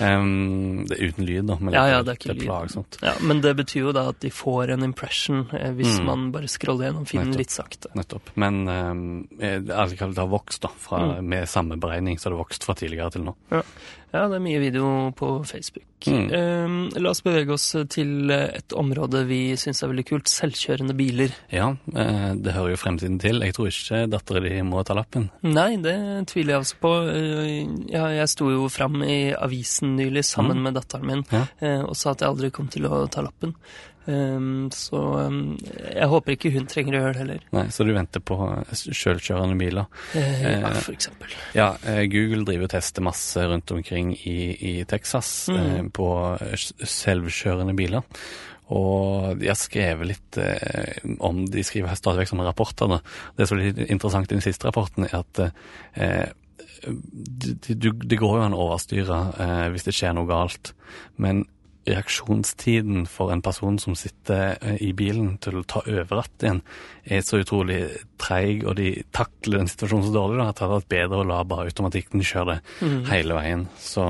Ja. 0.00 0.16
Um, 0.18 0.86
det 0.86 0.98
er 0.98 1.04
uten 1.08 1.26
lyd, 1.26 1.46
da. 1.46 1.56
Men 1.60 1.74
Ja, 1.74 1.86
ja, 1.88 2.02
det 2.02 2.08
er 2.12 2.16
ikke 2.16 2.34
lyd. 2.38 2.46
plagsomt. 2.46 2.98
Ja, 3.02 3.12
men 3.20 3.40
det 3.40 3.56
betyr 3.56 3.80
jo 3.86 3.92
da 3.92 4.08
at 4.08 4.20
de 4.20 4.30
får 4.30 4.70
en 4.72 4.82
impression 4.82 5.46
eh, 5.52 5.70
hvis 5.72 5.98
Mm. 6.00 6.04
man 6.04 6.32
bare 6.32 6.48
scroller 6.48 6.86
gjennom 6.90 7.06
feeden 7.06 7.36
litt 7.36 7.50
sakte. 7.50 7.88
Nettopp. 7.94 8.30
Men 8.36 8.68
um, 8.68 9.28
eh, 9.40 9.60
allikevel, 9.60 10.11
det 10.14 10.22
har 10.22 10.30
vokst, 10.32 10.62
da. 10.62 10.68
Fra, 10.78 10.98
Mm. 11.18 11.28
Med 11.28 11.48
samme 11.48 11.76
beregning 11.80 12.18
så 12.18 12.28
det 12.30 12.36
har 12.36 12.44
vokst 12.44 12.64
fra 12.64 12.74
tidligere 12.74 13.10
til 13.14 13.24
nå. 13.24 13.34
Ja, 13.50 13.62
det 14.12 14.36
er 14.36 14.42
mye 14.44 14.60
video 14.60 14.86
på 15.16 15.28
Facebook. 15.48 15.86
Mm. 16.04 16.26
Eh, 16.34 17.00
la 17.00 17.10
oss 17.14 17.22
bevege 17.24 17.54
oss 17.54 17.68
til 17.88 18.30
et 18.34 18.74
område 18.76 19.22
vi 19.28 19.54
syns 19.56 19.80
er 19.82 19.88
veldig 19.92 20.04
kult. 20.08 20.28
Selvkjørende 20.28 20.92
biler. 20.98 21.32
Ja, 21.54 21.70
eh, 21.94 22.34
det 22.34 22.52
hører 22.52 22.74
jo 22.74 22.80
fremtiden 22.82 23.20
til. 23.22 23.40
Jeg 23.40 23.54
tror 23.56 23.70
ikke 23.70 24.02
dattera 24.12 24.42
di 24.44 24.60
må 24.66 24.82
ta 24.84 24.94
lappen. 24.98 25.30
Nei, 25.42 25.76
det 25.80 25.96
tviler 26.32 26.56
jeg 26.58 26.64
også 26.66 26.80
på. 26.82 26.92
Eh, 27.08 27.62
Ja, 27.92 28.08
jeg 28.12 28.28
sto 28.28 28.50
jo 28.50 28.68
fram 28.68 29.00
i 29.02 29.32
avisen 29.32 29.96
nylig 29.96 30.24
sammen 30.24 30.58
Mm. 30.58 30.62
med 30.62 30.74
datteren 30.74 31.06
min 31.06 31.24
Ja. 31.32 31.46
eh, 31.60 31.80
og 31.82 31.96
sa 31.96 32.10
at 32.10 32.20
jeg 32.20 32.28
aldri 32.28 32.50
kom 32.52 32.68
til 32.68 32.82
å 32.90 33.08
ta 33.10 33.22
lappen. 33.22 33.54
Um, 34.04 34.68
Så 34.74 34.98
um, 35.28 35.56
jeg 35.94 36.08
håper 36.10 36.32
ikke 36.34 36.50
hun 36.52 36.66
trenger 36.66 36.96
å 36.96 37.02
gjøre 37.04 37.12
det 37.12 37.20
heller. 37.22 37.40
Nei, 37.52 37.66
Så 37.70 37.86
du 37.86 37.92
venter 37.94 38.18
på 38.18 38.34
sjølkjørende 38.74 39.56
biler. 39.60 39.86
Eh, 40.18 40.42
ja, 40.42 40.66
Eh, 40.72 40.80
for 40.82 40.92
eksempel. 40.92 41.28
Ja, 41.54 41.68
eh, 41.86 42.06
Google 42.10 42.42
driver 42.44 42.64
og 42.66 42.70
tester 42.74 43.00
masse 43.06 43.36
rundt 43.46 43.70
omkring 43.70 44.01
i, 44.10 44.36
i 44.58 44.72
Texas 44.90 45.30
Mm. 45.52 45.60
eh, 45.62 45.86
på 45.94 46.08
selvkjørende 46.82 47.74
biler. 47.78 48.02
Og 48.72 49.38
de 49.40 49.48
har 49.50 49.58
skrevet 49.58 50.08
litt 50.08 50.38
eh, 50.40 51.02
om 51.20 51.42
De 51.50 51.62
skriver 51.66 51.94
stadig 51.98 52.22
vekk 52.22 52.30
sånne 52.32 52.46
rapporter. 52.46 52.88
Da. 52.88 53.00
Det 53.36 53.48
som 53.48 53.58
er 53.58 53.68
litt 53.70 53.80
interessant 53.90 54.30
i 54.30 54.36
den 54.38 54.44
siste 54.44 54.68
rapporten, 54.70 55.04
er 55.08 55.18
at 55.20 55.42
eh, 55.94 56.30
det, 56.82 57.56
det, 57.68 57.92
det 58.08 58.18
går 58.18 58.38
jo 58.38 58.44
an 58.46 58.56
å 58.56 58.64
overstyre 58.68 59.18
eh, 59.38 59.66
hvis 59.74 59.84
det 59.86 59.94
skjer 59.98 60.16
noe 60.16 60.26
galt. 60.30 60.72
Men 61.20 61.44
reaksjonstiden 61.88 63.06
for 63.10 63.32
en 63.34 63.42
person 63.42 63.78
som 63.82 63.94
sitter 63.98 64.56
eh, 64.62 64.76
i 64.84 64.92
bilen 64.96 65.36
til 65.42 65.58
å 65.60 65.64
ta 65.68 65.82
over 65.86 66.20
rattet 66.22 66.46
igjen, 66.46 66.62
er 67.04 67.24
så 67.26 67.40
utrolig 67.42 67.80
treig, 68.22 68.64
og 68.68 68.76
de 68.78 68.92
takler 69.14 69.58
den 69.62 69.70
situasjonen 69.72 70.06
så 70.08 70.14
dårlig 70.14 70.38
da, 70.42 70.48
at 70.52 70.58
det 70.60 70.66
hadde 70.66 70.78
vært 70.80 70.92
bedre 70.94 71.22
å 71.22 71.28
la 71.32 71.40
bare 71.44 71.70
automatikken 71.72 72.22
kjøre 72.22 72.54
det 72.54 72.60
Mhm. 72.86 73.04
hele 73.10 73.34
veien. 73.34 73.66
Så 73.78 74.06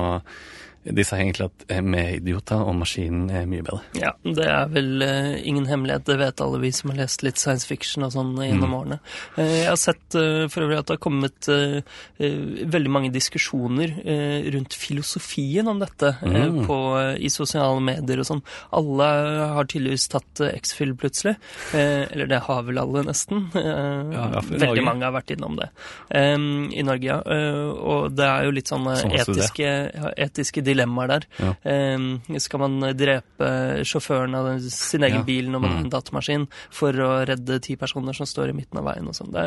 de 0.85 1.03
sier 1.05 1.19
egentlig 1.23 1.45
at 1.49 1.83
med 1.83 1.93
vi 1.93 2.01
er 2.03 2.17
idioter, 2.19 2.59
og 2.67 2.75
maskinen 2.75 3.29
er 3.31 3.45
mye 3.47 3.63
bedre. 3.63 3.81
Ja, 3.95 4.11
det 4.25 4.45
er 4.49 4.67
vel 4.73 5.01
uh, 5.01 5.37
ingen 5.47 5.65
hemmelighet. 5.69 6.03
Det 6.05 6.17
vet 6.19 6.41
alle 6.43 6.59
vi 6.59 6.71
som 6.75 6.91
har 6.91 6.97
lest 7.03 7.23
litt 7.23 7.37
science 7.39 7.65
fiction 7.69 8.03
og 8.03 8.11
sånn 8.15 8.33
gjennom 8.41 8.69
Mm. 8.73 8.75
årene. 8.79 8.99
Uh, 9.37 9.43
jeg 9.43 9.67
har 9.69 9.79
sett 9.79 10.17
uh, 10.19 10.47
for 10.51 10.65
øvrig 10.65 10.79
at 10.81 10.87
det 10.89 10.95
har 10.97 11.03
kommet 11.03 11.47
eh, 11.53 11.81
eh, 12.19 12.65
veldig 12.73 12.91
mange 12.91 13.11
diskusjoner 13.13 13.93
eh, 14.03 14.49
rundt 14.53 14.73
filosofien 14.73 15.67
om 15.67 15.79
dette 15.79 16.15
eh, 16.21 16.49
Mm. 16.49 16.65
på, 16.67 16.77
eh, 16.99 17.15
i 17.23 17.29
sosiale 17.31 17.79
medier 17.83 18.19
og 18.19 18.25
sånn. 18.27 18.41
Alle 18.75 19.07
har 19.53 19.65
tydeligvis 19.69 20.07
tatt 20.11 20.41
eh, 20.43 20.53
X-Fill 20.57 20.93
plutselig. 20.99 21.35
Eh, 21.73 22.03
eller 22.11 22.27
det 22.27 22.41
har 22.47 22.63
vel 22.67 22.77
alle, 22.81 23.03
nesten. 23.07 23.47
Eh, 23.55 24.11
Ja, 24.13 24.41
veldig 24.41 24.83
mange 24.85 25.05
har 25.07 25.13
vært 25.15 25.31
innom 25.35 25.55
det. 25.59 25.69
Eh, 26.09 26.35
I 26.79 26.83
Norge, 26.83 27.05
ja. 27.07 27.19
Eh, 27.21 27.69
og 27.83 28.11
det 28.17 28.25
er 28.27 28.43
jo 28.47 28.51
litt 28.55 28.67
sånne 28.71 28.95
Sånn 28.99 29.13
etiske, 29.17 29.69
ja, 29.93 30.11
etiske 30.27 30.63
dilemmaer 30.73 31.07
der. 31.07 31.27
Ja. 31.39 31.53
Eh, 31.63 32.37
skal 32.39 32.59
man 32.59 32.79
drepe 32.97 33.49
sjåføren 33.85 34.35
av 34.35 34.59
sin 34.59 35.03
egen 35.03 35.21
Ja. 35.21 35.23
bil 35.23 35.49
når 35.49 35.61
man 35.61 35.69
har 35.71 35.79
Mm. 35.79 35.83
en 35.85 35.89
datamaskin, 35.91 36.47
for 36.69 36.91
å 36.93 37.25
redde 37.25 37.61
ti 37.61 37.75
personer 37.75 38.13
som 38.13 38.25
står 38.25 38.49
i 38.49 38.53
midten 38.53 38.77
av 38.79 38.85
veien 38.85 39.07
og 39.07 39.13
sånn? 39.13 39.31
Det 39.31 39.43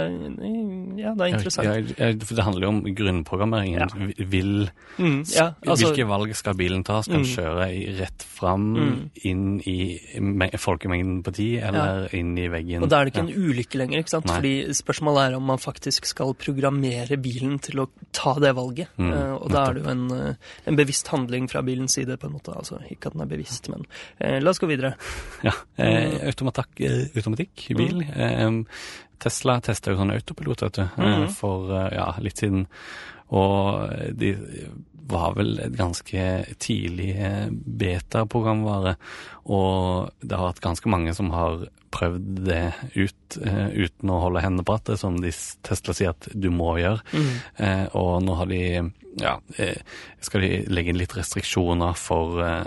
ja, 1.03 1.15
det 1.15 1.21
er 1.21 1.37
interessant. 1.39 1.67
Ja, 1.99 2.13
for 2.25 2.35
det 2.35 2.45
handler 2.45 2.63
jo 2.63 2.69
om 2.69 2.83
grunnprogrammeringen. 2.95 4.15
Vil, 4.31 4.71
Mm, 4.99 5.25
ja, 5.35 5.53
altså, 5.67 5.93
hvilke 5.93 6.07
valg 6.09 6.35
skal 6.35 6.55
bilen 6.55 6.83
ta? 6.85 7.03
Skal 7.03 7.23
den 7.23 7.25
Mm. 7.25 7.37
kjøre 7.37 7.99
rett 8.01 8.23
fram, 8.23 8.75
Mm. 8.77 9.11
inn 9.25 9.61
i 9.67 10.01
folkemengden 10.57 11.23
på 11.23 11.33
ti, 11.35 11.59
eller 11.59 12.09
inn 12.15 12.37
i 12.39 12.49
veggen? 12.49 12.83
og 12.83 12.89
da 12.89 13.01
er 13.01 13.05
det 13.05 13.15
ikke 13.15 13.29
en 13.29 13.35
ulykke 13.35 13.77
lenger, 13.79 13.99
ikke 13.99 14.09
sant? 14.09 14.27
Nei. 14.27 14.35
Fordi 14.37 14.69
spørsmålet 14.71 15.31
er 15.31 15.37
om 15.37 15.43
man 15.47 15.59
faktisk 15.59 16.05
skal 16.07 16.35
programmere 16.35 17.17
bilen 17.21 17.61
til 17.61 17.81
å 17.81 17.89
ta 18.13 18.35
det 18.35 18.55
valget. 18.55 18.89
Mm, 18.99 19.13
Eh, 19.17 19.33
og 19.35 19.51
da 19.51 19.67
er 19.71 19.75
det 19.75 19.85
jo 19.85 19.91
en, 19.91 20.11
eh, 20.11 20.35
en 20.67 20.77
bevisst 20.77 21.07
handling 21.09 21.16
fra 21.51 21.63
bilens 21.63 21.95
side, 21.97 22.17
på 22.19 22.27
en 22.27 22.33
måte. 22.37 22.53
Altså 22.57 22.79
ikke 22.91 23.07
at 23.09 23.13
den 23.17 23.23
er 23.23 23.27
bevisst, 23.33 23.69
men 23.73 23.85
eh, 24.21 24.39
la 24.43 24.51
oss 24.51 24.59
gå 24.61 24.67
videre. 24.69 24.95
Ja. 25.43 25.53
Eh, 25.77 26.13
Mm. 26.13 26.27
automatikk, 26.29 26.81
eh, 26.81 27.07
automatikk 27.17 27.71
i 27.71 27.75
bil. 27.75 28.03
Eh, 28.03 28.51
Tesla 29.19 29.61
testa 29.61 29.91
jo 29.91 29.97
sånn 29.97 30.13
autopilot 30.13 30.63
vet 30.63 30.73
du, 30.75 30.83
Mhm. 30.97 31.29
for 31.33 31.71
ja, 31.93 32.13
litt 32.21 32.37
siden. 32.37 32.67
Og 33.31 33.89
de 34.15 34.35
var 35.09 35.33
vel 35.35 35.59
et 35.61 35.73
ganske 35.73 36.57
tidlig 36.59 37.15
beta-programvare, 37.81 38.97
og 39.47 40.11
det 40.21 40.37
har 40.37 40.53
vært 40.53 40.61
ganske 40.65 40.91
mange 40.91 41.15
som 41.15 41.31
har 41.35 41.67
prøvd 41.95 42.45
det 42.45 42.75
ut 42.99 43.39
eh, 43.47 43.69
uten 43.87 44.11
å 44.13 44.21
holde 44.21 44.43
hendene 44.45 44.65
på 44.67 44.75
rattet, 44.77 44.99
som 45.01 45.17
de 45.23 45.31
Tesla 45.63 45.95
sier 45.97 46.11
at 46.13 46.29
du 46.35 46.51
må 46.53 46.75
gjøre. 46.81 47.01
Eh, 47.59 47.87
og 47.97 48.23
nå 48.27 48.37
har 48.37 48.47
de 48.51 48.63
ja, 49.17 49.39
eh, 49.59 49.77
skal 50.21 50.43
de 50.45 50.51
legge 50.69 50.93
inn 50.93 50.99
litt 51.01 51.15
restriksjoner 51.17 51.97
for, 51.97 52.41
eh, 52.45 52.67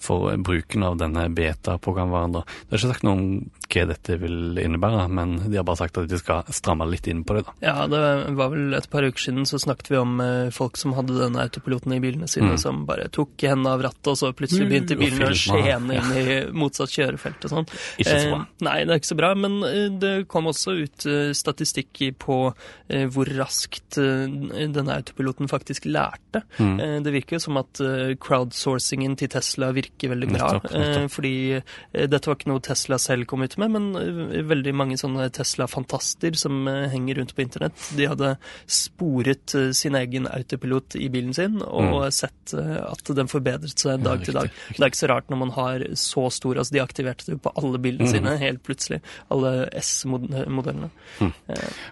for 0.00 0.36
bruken 0.40 0.84
av 0.86 0.96
denne 1.00 1.26
beta-programvaren. 1.34 2.32
Det 2.40 2.72
er 2.72 2.78
ikke 2.78 2.92
sagt 2.94 3.04
noe 3.04 3.12
om 3.18 3.50
hva 3.70 3.84
dette 3.86 4.16
vil 4.18 4.58
innebære, 4.58 5.04
men 5.14 5.36
de 5.50 5.56
har 5.60 5.64
bare 5.68 5.78
sagt 5.78 5.98
at 6.00 6.08
de 6.10 6.18
skal 6.18 6.42
stramme 6.50 6.88
litt 6.90 7.06
inn 7.06 7.22
på 7.24 7.36
det. 7.36 7.44
da. 7.46 7.52
Ja, 7.62 7.86
det 7.86 8.34
var 8.34 8.50
vel 8.50 8.74
et 8.74 8.88
par 8.90 9.02
uker 9.06 9.20
siden 9.20 9.44
så 9.46 9.60
snakket 9.62 9.90
vi 9.92 9.96
om 10.00 10.20
eh, 10.24 10.50
folk 10.50 10.76
som 10.80 10.94
hadde 10.96 11.18
denne 11.20 11.44
autopiloten 11.44 11.92
i 11.94 12.00
bilene 12.02 12.28
sine, 12.28 12.50
Mm. 12.50 12.58
som 12.58 12.84
bare 12.86 13.08
tok 13.12 13.36
hendene 13.38 13.70
av 13.76 13.82
rattet, 13.84 14.08
og 14.08 14.16
så 14.16 14.32
plutselig 14.34 14.66
Mm, 14.66 14.70
begynte 14.70 14.98
bilene 14.98 15.18
bilen 15.20 15.30
å 15.30 15.36
skjene 15.36 15.94
inn 16.00 16.10
i 16.16 16.50
motsatt 16.60 16.90
kjørefelt 16.90 17.44
og 17.44 17.50
sånn. 17.50 17.68
Ikke 18.00 18.16
så 18.16 18.30
bra. 18.32 18.40
Eh, 18.40 18.64
nei, 18.66 18.78
det 18.84 18.90
er 18.90 18.98
ikke 18.98 19.12
så 19.14 19.16
bra, 19.20 19.34
men 19.34 19.98
det 20.00 20.28
kom 20.28 20.46
også 20.46 20.74
ut 20.82 21.06
statistikk 21.36 22.16
på 22.18 22.54
hvor 22.88 23.26
raskt 23.36 23.94
denne 24.00 24.96
autopiloten 24.96 25.48
faktisk 25.50 25.84
lærte. 25.90 26.42
Mm. 26.58 26.76
Eh, 26.80 26.96
det 27.04 27.12
virker 27.14 27.36
jo 27.36 27.42
som 27.44 27.56
at 27.60 27.80
eh, 27.84 28.14
crowdsourcingen 28.22 29.16
til 29.20 29.28
Tesla 29.32 29.70
virker 29.76 30.12
veldig 30.14 30.28
bra. 30.30 30.50
Nettopp, 30.54 30.70
nettopp. 30.72 31.02
eh, 31.04 31.08
fordi 31.14 31.32
eh, 31.58 32.06
dette 32.10 32.30
var 32.30 32.38
ikke 32.38 32.50
noe 32.52 32.62
Tesla 32.64 32.98
selv 33.02 33.26
kom 33.30 33.42
ut 33.42 33.56
med, 33.58 33.70
men 33.76 34.46
veldig 34.50 34.74
mange 34.74 34.98
sånne 35.00 35.28
Tesla-fantaster 35.34 36.36
som 36.38 36.64
henger 36.66 37.20
rundt 37.20 37.34
på 37.36 37.42
internett, 37.44 37.88
de 37.98 38.06
hadde 38.10 38.32
sporet 38.70 39.54
sin 39.76 39.94
egen 39.98 40.26
autopilot 40.30 40.96
i 41.00 41.08
bilen 41.12 41.34
sin 41.36 41.58
og 41.62 42.06
sett 42.14 42.54
eh, 42.54 42.76
at 42.86 43.10
den 43.16 43.28
forbedret 43.30 43.74
seg 43.78 44.00
dag 44.00 44.00
Ja, 44.00 44.16
dag 44.20 44.24
til 44.24 44.34
dag. 44.34 44.48
riktig, 44.50 44.76
Det 44.76 44.84
er 44.84 44.90
ikke 44.92 45.02
så 45.02 45.10
rart 45.10 45.30
når 45.30 45.38
man 45.44 45.50
har 45.56 45.84
så 45.98 46.26
stor 46.32 46.58
Altså, 46.60 46.72
de 46.74 46.80
aktiverte 46.82 47.26
det 47.26 47.36
jo 47.38 47.42
på 47.44 47.52
alle 47.56 47.78
bilene 47.78 48.00
Mm. 48.00 48.12
sine 48.14 48.32
helt 48.40 48.62
plutselig. 48.64 49.00
Alle 49.30 49.68
S-modellene. 49.76 50.90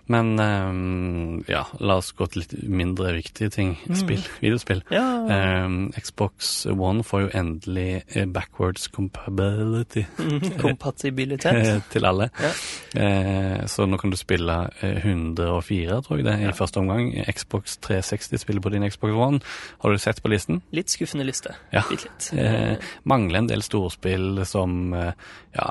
Men 0.06 0.38
eh, 0.38 1.52
ja, 1.52 1.64
la 1.80 1.96
oss 2.00 2.12
gå 2.16 2.26
til 2.32 2.42
litt 2.44 2.54
mindre 2.68 3.12
viktige 3.16 3.50
ting. 3.54 3.74
Spill, 3.96 4.22
videospill. 4.42 4.82
Ja. 4.92 5.04
Um, 5.64 5.92
Xbox 5.96 6.66
One 6.66 7.02
får 7.04 7.20
jo 7.22 7.28
endelig 7.38 8.02
eh, 8.14 8.26
backwards 8.26 8.88
compatibility 8.92 10.04
Mm, 10.18 10.40
Kompatibilitet. 10.64 11.54
eh, 11.54 11.80
til 11.90 12.04
alle. 12.04 12.28
Ja. 12.42 12.50
Uh, 12.98 13.66
så 13.66 13.86
nå 13.88 13.96
kan 14.00 14.10
du 14.10 14.16
spille 14.16 14.56
eh, 14.82 14.98
104, 15.04 16.00
tror 16.04 16.16
jeg 16.20 16.24
det, 16.26 16.36
i 16.48 16.52
første 16.56 16.78
omgang. 16.82 17.12
Xbox 17.32 17.78
360 17.84 18.38
spiller 18.44 18.60
på 18.64 18.72
din 18.74 18.84
Xbox 18.90 19.12
One. 19.14 19.40
Har 19.82 19.90
du 19.92 19.98
sett 19.98 20.22
på 20.22 20.28
listen? 20.32 20.60
Litt 20.72 20.90
skuffende 20.90 21.24
liste. 21.28 21.54
Ja. 21.72 21.82
Litt, 21.90 22.04
litt. 22.08 22.30
Uh, 22.34 22.76
mangler 23.08 23.38
en 23.44 23.48
del 23.50 23.62
storspill 23.62 24.44
som 24.48 24.92
uh, 24.94 25.12
ja, 25.56 25.68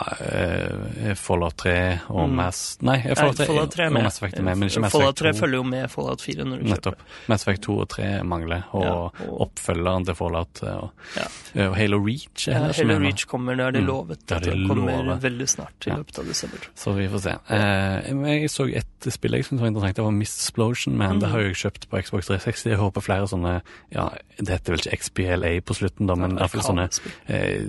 Fallout 1.15 1.57
3 1.57 1.75
og 2.09 2.27
Mm. 2.27 2.33
Mass 2.35 2.77
Nei, 2.81 2.97
Fallout 3.15 3.37
3, 3.37 3.45
Fallout 3.47 3.71
3 3.71 3.85
er 3.85 3.89
med. 3.93 4.03
Mass 4.03 4.17
Effect 4.19 4.37
er 4.39 4.43
med, 4.43 4.57
men 4.57 4.69
ikke 4.69 4.81
Mass 4.83 4.91
Fallout 4.91 5.21
Effect 5.21 5.37
3 5.37 5.41
følger 5.41 5.57
jo 5.61 5.63
med 5.63 5.87
Fallout 5.91 6.21
4 6.21 6.43
når 6.45 6.57
du 6.57 6.63
Nettopp. 6.71 6.97
kjøper. 6.97 7.27
Mass 7.31 7.45
Effect 7.47 7.61
2 7.67 7.75
og 7.79 7.87
3 7.93 7.96
mangler, 8.23 8.63
og, 8.73 8.83
Ja, 8.83 8.93
og- 9.27 9.41
oppfølgeren 9.47 10.05
til 10.05 10.15
Fallout 10.15 10.61
eh, 10.63 10.75
og, 10.75 10.91
Ja. 11.15 11.67
og 11.69 11.75
Halo 11.77 11.97
Reach 12.05 12.47
er 12.47 12.51
Ja, 12.53 12.71
Halo. 12.73 12.99
Reach 12.99 13.25
kommer, 13.27 13.55
det 13.57 13.65
er 13.65 13.71
det 13.71 13.81
Mm. 13.83 13.87
lovet. 13.87 14.19
Det 14.27 14.35
er 14.37 14.39
det 14.39 14.53
det 14.57 14.67
kommer 14.67 15.03
lovet. 15.03 15.21
veldig 15.21 15.47
snart 15.49 15.87
i 15.87 15.89
Ja. 15.89 15.95
løpet 15.97 16.19
av 16.19 16.25
desember. 16.25 16.59
Så 16.75 16.93
vi 16.95 17.07
får 17.07 17.19
se. 17.21 17.35
Eh, 17.49 18.39
jeg 18.39 18.49
så 18.49 18.67
et 18.75 19.11
spill 19.13 19.31
jeg 19.31 19.43
syntes 19.45 19.59
var 19.61 19.67
interessant, 19.69 19.95
det 19.95 20.03
var 20.03 20.11
Mistsplosion, 20.11 20.97
men 20.97 21.11
Mm. 21.15 21.19
det 21.19 21.29
har 21.29 21.39
jeg 21.41 21.53
kjøpt 21.55 21.87
på 21.89 22.03
Xbox 22.03 22.27
360. 22.27 22.63
Jeg 22.71 22.77
håper 22.79 23.01
flere 23.01 23.27
sånne 23.27 23.61
ja, 23.91 24.09
Det 24.37 24.49
heter 24.49 24.73
vel 24.75 24.79
ikke 24.79 24.97
XBLA 24.99 25.61
på 25.61 25.73
slutten, 25.73 26.05
da, 26.05 26.13
men 26.13 26.31
i 26.33 26.35
hvert 26.35 26.49
fall 26.51 26.61
sånne 26.61 26.89
eh, 27.27 27.65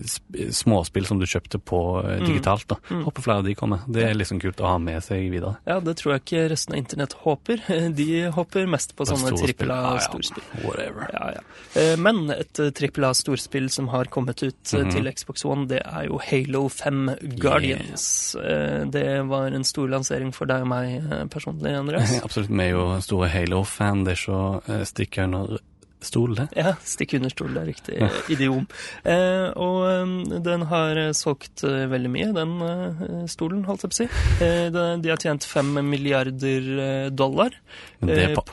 småspill 0.53 1.07
som 1.07 1.19
du 1.19 1.25
kjøpte 1.25 1.59
på 1.65 2.05
eh, 2.05 2.19
digitalt. 2.27 2.67
da. 2.69 2.77
Mm. 2.91 3.05
Håper 3.07 3.23
flere 3.25 3.39
av 3.39 3.45
de 3.45 3.55
kommer. 3.55 3.81
Det 3.91 4.05
er 4.05 4.15
liksom 4.15 4.41
kult 4.43 4.57
å 4.61 4.67
ha 4.67 4.79
med 4.79 5.01
seg 5.03 5.31
videre. 5.33 5.57
Ja, 5.67 5.81
det 5.81 5.97
tror 5.97 6.13
jeg 6.13 6.25
ikke 6.27 6.51
resten 6.53 6.75
av 6.75 6.83
internett 6.83 7.15
håper. 7.25 7.63
De 7.99 8.09
håper 8.31 8.67
mest 8.69 8.95
på 8.97 9.07
På 9.07 9.17
sånne 9.17 9.33
trippel 9.39 9.69
Ja, 9.69 9.97
ja. 10.19 10.29
A-storspill. 10.29 10.65
Whatever. 10.65 11.09
Ja, 11.13 11.33
ja. 11.35 11.41
Eh, 11.81 11.97
Men 11.97 12.31
et 12.31 12.59
eh, 12.59 12.71
trippel 12.71 13.05
A-storspill 13.05 13.71
som 13.71 13.89
har 13.89 14.05
kommet 14.05 14.43
ut 14.43 14.73
mm 14.73 14.85
-hmm. 14.85 14.93
til 14.93 15.13
Xbox 15.15 15.45
One, 15.45 15.69
det 15.69 15.83
er 15.85 16.05
jo 16.07 16.21
Halo 16.31 16.69
5 16.69 17.11
Guardians. 17.39 18.35
Eh, 18.35 18.85
Det 18.87 19.29
var 19.29 19.47
en 19.47 19.65
stor 19.65 19.89
lansering 19.89 20.35
for 20.35 20.45
deg 20.45 20.61
og 20.61 20.69
meg 20.69 21.03
personlig, 21.31 21.75
Andreas. 21.77 22.21
Absolutt. 22.25 22.51
Vi 22.51 22.63
er 22.63 22.71
jo 22.71 23.01
store 23.01 23.29
Halo-fan. 23.29 24.05
Det 24.05 24.13
er 24.13 24.17
så 24.17 24.61
eh, 24.69 24.85
under 25.25 25.59
stol, 26.05 26.35
det. 26.39 26.49
Ja, 26.57 26.75
stikk 26.85 27.15
under 27.19 27.31
stol, 27.33 27.53
det 27.55 27.63
er 27.63 27.69
riktig 27.73 27.99
idiom. 28.35 28.67
Eh, 29.05 29.49
og 29.59 29.79
eh, 29.89 30.39
den 30.45 30.63
har 30.71 30.97
eh, 31.01 31.13
solgt 31.17 31.65
eh, 31.67 31.87
veldig 31.91 32.11
mye, 32.15 32.29
den 32.37 33.27
stolen, 33.29 33.65
holdt 33.69 33.85
jeg 33.87 33.91
på 33.91 33.97
å 33.97 33.99
si. 33.99 34.09
Eh, 34.45 34.69
de, 35.03 35.09
har 35.11 35.19
tjent 35.23 35.45
fem 35.49 35.73
milliarder 35.89 37.11
dollar 37.11 37.55
eh, 38.03 38.35
på 38.37 38.45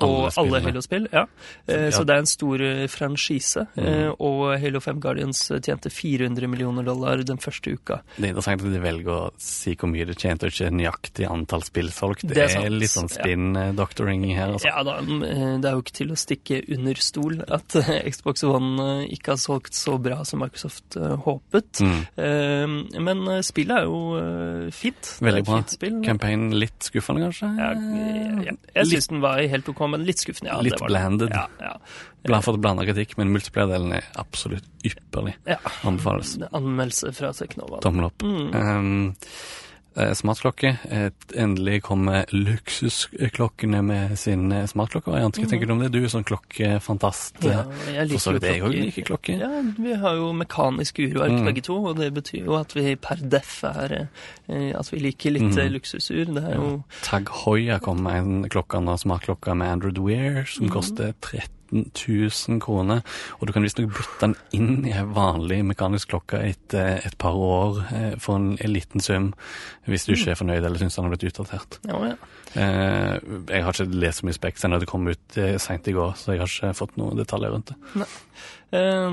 alle. 0.41 0.61
Halo-spill. 0.65 1.09
Ja. 1.13 1.25
Eh, 1.67 1.85
Ja. 1.85 1.91
Så 1.91 2.03
det 2.07 2.15
er 2.15 2.23
en 2.23 2.29
stor 2.29 2.61
franchise. 2.89 3.67
eh, 3.77 4.07
Og 4.19 4.55
Halo 4.61 4.79
5 4.81 4.99
Guardians 5.03 5.39
tjente 5.61 5.89
400 5.91 6.47
millioner 6.49 6.83
dollar 6.87 7.21
den 7.23 7.37
første 7.37 7.71
uka. 7.75 7.99
Det 8.17 8.23
er 8.25 8.31
interessant 8.33 8.63
at 8.65 8.71
de 8.73 8.79
velger 8.81 9.11
å 9.13 9.31
si 9.37 9.75
hvor 9.75 9.91
mye 9.91 10.05
det 10.09 10.15
tjente, 10.17 10.47
og 10.47 10.53
ikke 10.55 10.71
nøyaktig 10.73 11.27
antall 11.29 11.63
spill 11.67 11.91
solgt. 11.93 12.25
Det, 12.25 12.33
Det 12.35 12.43
er 12.47 12.53
sant. 12.55 12.71
litt 12.79 12.91
sånn 12.93 13.11
spin-doctoring 13.11 14.25
her, 14.35 14.55
altså. 14.55 14.67
Ja 14.71 14.83
da, 14.87 14.97
mm, 15.01 15.61
det 15.61 15.69
er 15.69 15.77
jo 15.77 15.83
ikke 15.85 15.97
til 16.01 16.11
å 16.15 16.17
stikke 16.19 16.61
under 16.75 16.95
stol 17.01 17.34
at 17.43 17.75
eh, 17.81 17.89
Xbox 18.13 18.43
One 18.47 18.85
eh, 19.03 19.13
ikke 19.15 19.33
har 19.33 19.39
solgt 19.41 19.75
så 19.77 19.97
bra 20.01 20.21
som 20.27 20.39
Microsoft 20.43 20.95
eh, 20.99 21.15
håpet. 21.25 21.81
Mm. 21.83 21.99
Eh, 22.15 22.99
Men 23.03 23.23
spillet 23.45 23.81
er 23.83 23.89
jo 23.89 24.69
fint. 24.75 25.11
Veldig 25.25 25.43
bra. 25.47 25.59
fint. 25.67 26.01
Campaign 26.05 26.47
litt 26.55 26.87
skuffende, 26.89 27.25
kanskje? 27.27 27.51
Ja, 27.59 27.71
ja. 28.47 28.55
Jeg 28.79 28.91
syns 28.93 29.09
den 29.11 29.23
var 29.23 29.41
helt 29.41 29.69
ok, 29.71 29.83
men 29.91 30.05
litt 30.07 30.21
skuffende. 30.23 30.53
Ja, 30.53 30.61
Litt 30.65 30.77
det 30.77 30.83
var 30.85 30.93
blanded. 30.93 31.35
Ja, 31.35 31.45
ja. 31.61 31.75
Blant 32.25 32.45
fått 32.47 32.57
blanda 32.63 32.85
kritikk, 32.87 33.17
men 33.19 33.29
multiplayer-delen 33.35 33.91
er 33.99 34.07
absolutt 34.17 34.65
ypperlig. 34.87 35.35
ja. 35.45 35.59
Anbefales. 35.85 36.35
Anmeldelse 36.55 37.11
fra 37.13 37.29
Teknova. 37.37 37.81
Tommel 37.85 38.07
opp. 38.09 38.25
Mm. 38.25 38.49
Um, 38.55 38.95
smartklokke. 39.95 40.77
Eh, 40.91 41.09
Endelig 41.39 41.81
kommer 41.83 42.25
luksusklokkene 42.31 43.81
med 43.85 44.17
sin 44.19 44.51
eh, 44.51 44.65
smartklokkevariant. 44.67 45.39
Hva 45.39 45.49
tenker 45.49 45.69
du 45.69 45.75
om 45.75 45.83
det? 45.83 45.91
Du 45.93 46.01
er 46.01 46.11
sånn 46.11 46.25
klokkefantast. 46.27 47.39
Ja, 47.45 47.63
eh, 47.87 48.01
jeg 48.01 48.11
For 48.11 48.23
så 48.25 48.33
liker 48.35 48.39
vidt 48.39 48.49
jeg 48.51 48.65
òg 48.65 48.75
liker 48.75 49.07
klokker. 49.09 49.39
Ja, 49.45 49.63
vi 49.77 49.95
har 50.01 50.19
jo 50.19 50.31
mekanisk 50.35 50.99
urverk 51.05 51.35
Mm. 51.35 51.45
begge 51.45 51.63
to, 51.63 51.75
og 51.85 51.97
det 51.97 52.13
betyr 52.13 52.45
jo 52.45 52.55
at 52.59 52.75
vi 52.75 52.95
per 52.95 53.15
def 53.15 53.63
er 53.63 54.07
At 54.47 54.91
vi 54.91 54.99
liker 54.99 55.31
litt 55.31 55.55
Mm. 55.55 55.73
luksusur. 55.73 56.25
Det 56.33 56.43
er 56.43 56.55
jo 56.55 56.83
Tag 57.01 57.27
Heuer 57.29 57.79
kom 57.79 58.03
med 58.03 58.15
en 58.15 58.49
klokke, 58.49 58.77
en 58.77 58.85
smartklokke 58.97 59.55
med 59.55 59.67
Android 59.67 59.97
Wear, 59.97 60.45
som 60.45 60.67
mm. 60.67 60.71
koster 60.71 61.13
13 61.71 61.91
000 62.49 62.61
kroner. 62.61 63.01
Og 63.39 63.47
du 63.47 63.53
kan 63.53 63.65
visstnok 63.65 63.93
bytte 63.95 64.21
den 64.21 64.35
inn 64.55 64.85
i 64.87 64.93
en 64.95 65.13
vanlig 65.15 65.61
mekanisk 65.65 66.13
klokke 66.13 66.41
etter 66.45 67.01
et 67.05 67.17
par 67.21 67.35
år 67.35 67.81
eh, 67.91 68.13
for 68.21 68.39
en, 68.39 68.53
en 68.59 68.73
liten 68.73 69.03
sum, 69.03 69.33
hvis 69.89 70.07
du 70.07 70.15
ikke 70.15 70.33
er 70.35 70.39
fornøyd 70.39 70.63
eller 70.63 70.81
syns 70.81 70.97
den 70.97 71.07
har 71.07 71.15
blitt 71.15 71.29
utdatert. 71.31 71.79
Ja, 71.87 72.01
ja. 72.11 72.15
Eh, 72.55 73.15
jeg 73.49 73.65
har 73.65 73.75
ikke 73.75 73.99
lest 73.99 74.21
så 74.21 74.29
mye 74.29 74.37
spekk 74.37 74.61
ennå, 74.63 74.79
det 74.79 74.87
kom 74.89 75.07
ut 75.09 75.39
eh, 75.41 75.57
seint 75.61 75.87
i 75.91 75.95
går, 75.95 76.15
så 76.19 76.33
jeg 76.35 76.43
har 76.43 76.51
ikke 76.51 76.77
fått 76.77 76.95
noen 77.01 77.19
detaljer 77.19 77.51
rundt 77.55 77.73
det. 77.73 77.79
Eh, 78.01 78.05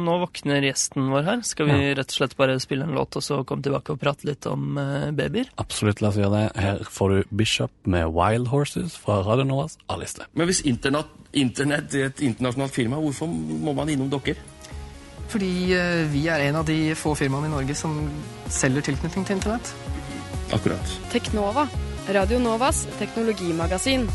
nå 0.02 0.14
våkner 0.22 0.64
gjesten 0.66 1.10
vår 1.12 1.26
her. 1.26 1.42
Skal 1.46 1.68
vi 1.70 1.92
rett 1.96 2.12
og 2.12 2.16
slett 2.16 2.36
bare 2.38 2.58
spille 2.62 2.86
en 2.86 2.94
låt 2.96 3.16
og 3.18 3.24
så 3.24 3.40
komme 3.48 3.64
tilbake 3.64 3.94
og 3.94 4.00
prate 4.02 4.28
litt 4.28 4.46
om 4.50 4.78
eh, 4.80 5.10
babyer? 5.16 5.50
Absolutt, 5.62 6.02
la 6.02 6.10
oss 6.10 6.20
gjøre 6.20 6.38
det. 6.38 6.62
Her 6.64 6.82
får 6.90 7.14
du 7.14 7.34
Bishop 7.42 7.72
med 7.84 8.10
Wild 8.16 8.50
Horses 8.52 8.96
fra 8.98 9.20
Radio 9.26 9.46
Novas 9.48 9.78
A-liste. 9.92 10.26
Men 10.38 10.50
hvis 10.50 10.64
internett, 10.68 11.12
internett 11.32 11.94
er 11.94 12.10
et 12.10 12.24
internasjonalt 12.24 12.74
firma, 12.74 13.00
hvorfor 13.02 13.30
må 13.30 13.74
man 13.76 13.92
innom 13.92 14.10
dere? 14.12 14.36
Fordi 15.32 15.52
eh, 15.76 16.02
vi 16.12 16.26
er 16.28 16.48
en 16.48 16.60
av 16.60 16.68
de 16.68 16.92
få 16.98 17.14
firmaene 17.16 17.48
i 17.48 17.54
Norge 17.54 17.76
som 17.78 17.96
selger 18.52 18.90
tilknytning 18.90 19.24
til 19.28 19.38
internett. 19.38 19.72
Akkurat. 20.52 20.98
Teknova, 21.12 21.64
Radio 22.12 22.42
Novas 22.42 22.84
teknologimagasin. 22.98 24.08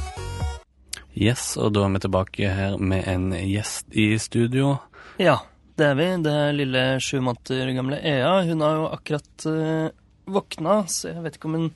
Yes, 1.17 1.55
og 1.57 1.71
da 1.73 1.87
er 1.87 1.95
vi 1.95 2.03
tilbake 2.03 2.49
her 2.53 2.75
med 2.77 3.07
en 3.09 3.31
gjest 3.33 3.89
i 3.97 4.11
studio. 4.21 4.75
Ja, 5.17 5.37
det 5.77 5.85
er 5.91 5.95
vi. 5.99 6.09
Det 6.25 6.33
er 6.33 6.57
lille 6.57 6.83
sju 7.03 7.19
måneder 7.25 7.71
gamle 7.77 8.01
Ea. 8.05 8.33
Hun 8.49 8.61
har 8.65 8.75
jo 8.81 8.89
akkurat 8.93 9.47
uh, 9.49 9.87
våkna, 10.29 10.83
så 10.91 11.13
jeg 11.15 11.23
vet 11.25 11.39
ikke 11.39 11.49
om 11.49 11.57
hun 11.61 11.71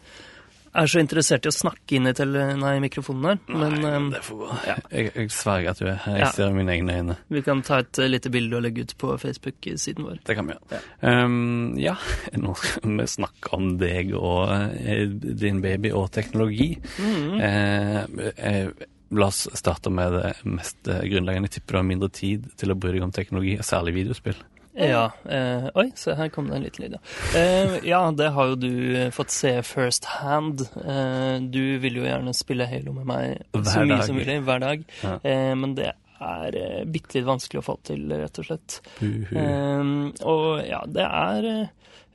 er 0.72 0.88
så 0.88 1.02
interessert 1.02 1.44
i 1.44 1.50
å 1.50 1.52
snakke 1.52 1.98
inn 1.98 2.06
i 2.08 2.14
tele 2.16 2.46
nei, 2.56 2.78
mikrofonen 2.80 3.26
her. 3.28 3.40
Men 3.52 3.74
Nei, 3.84 3.90
eh, 3.92 4.06
det 4.14 4.22
får 4.24 4.38
gå. 4.40 4.52
ja. 4.70 4.76
Jeg, 4.94 5.10
jeg 5.18 5.32
sverger 5.36 5.74
at 5.74 5.82
du 5.82 5.88
er 5.92 5.98
her. 6.06 6.16
Jeg 6.16 6.24
Ja. 6.24 6.30
ser 6.38 6.54
mine 6.56 6.72
egne 6.78 6.96
øyne. 7.02 7.18
vi 7.28 7.42
kan 7.44 7.62
ta 7.68 7.80
et 7.84 8.00
uh, 8.00 8.06
lite 8.08 8.32
bilde 8.32 8.56
og 8.56 8.64
legge 8.64 8.86
ut 8.88 8.94
på 9.02 9.18
Facebook-siden 9.20 10.08
vår. 10.08 10.22
Det 10.24 10.38
kan 10.38 10.48
vi 10.48 10.56
gjøre. 10.56 10.80
Ja, 11.04 11.26
um, 11.26 11.76
ja 11.82 11.96
nå 12.46 12.56
skal 12.56 12.96
vi 13.02 13.10
snakke 13.18 13.52
om 13.58 13.74
deg 13.82 14.14
og 14.16 14.48
uh, 14.48 15.04
din 15.44 15.60
baby 15.66 15.92
og 15.92 16.08
teknologi. 16.16 16.78
Mhm. 17.04 17.42
Eh, 17.42 18.02
eh, 18.38 18.88
La 19.12 19.28
oss 19.28 19.44
starte 19.60 19.92
med 19.92 20.14
det 20.16 20.34
mest 20.48 20.88
eh, 20.88 21.02
grunnleggende. 21.12 21.50
Jeg 21.50 21.60
tipper 21.60 21.76
du 21.76 21.80
har 21.82 21.88
mindre 21.90 22.10
tid 22.16 22.48
til 22.60 22.72
å 22.72 22.78
bry 22.80 22.94
deg 22.96 23.04
om 23.04 23.12
teknologi, 23.16 23.58
særlig 23.66 23.94
videospill. 23.98 24.38
Ja. 24.74 25.10
Eh, 25.28 25.66
oi, 25.76 25.90
se 26.00 26.14
her 26.16 26.30
kom 26.32 26.48
det 26.48 26.56
en 26.56 26.64
liten 26.64 26.86
lyd, 26.86 26.94
ja. 26.96 27.02
Eh, 27.40 27.74
ja, 27.90 28.00
det 28.16 28.30
har 28.38 28.54
jo 28.54 28.60
du 28.62 28.70
eh, 28.96 29.10
fått 29.12 29.34
se 29.36 29.52
first 29.68 30.08
hand. 30.22 30.64
Eh, 30.80 31.42
du 31.44 31.78
vil 31.84 32.00
jo 32.00 32.06
gjerne 32.08 32.32
spille 32.38 32.70
Halo 32.72 32.96
med 32.96 33.10
meg 33.10 33.44
så 33.58 33.84
mye 33.84 33.98
dag. 33.98 34.06
som 34.08 34.16
mulig 34.22 34.38
hver 34.48 34.64
dag. 34.64 34.88
Ja. 35.04 35.18
Eh, 35.28 35.52
men 35.60 35.76
det 35.76 35.92
er 36.22 36.58
bitte 36.88 37.18
litt 37.18 37.28
vanskelig 37.28 37.60
å 37.64 37.66
få 37.66 37.78
til, 37.84 38.08
rett 38.16 38.40
og 38.40 38.48
slett. 38.48 38.80
Uhu. 39.02 39.36
Eh, 39.36 39.94
og 40.24 40.48
ja, 40.70 40.84
det 40.88 41.08
er 41.10 41.52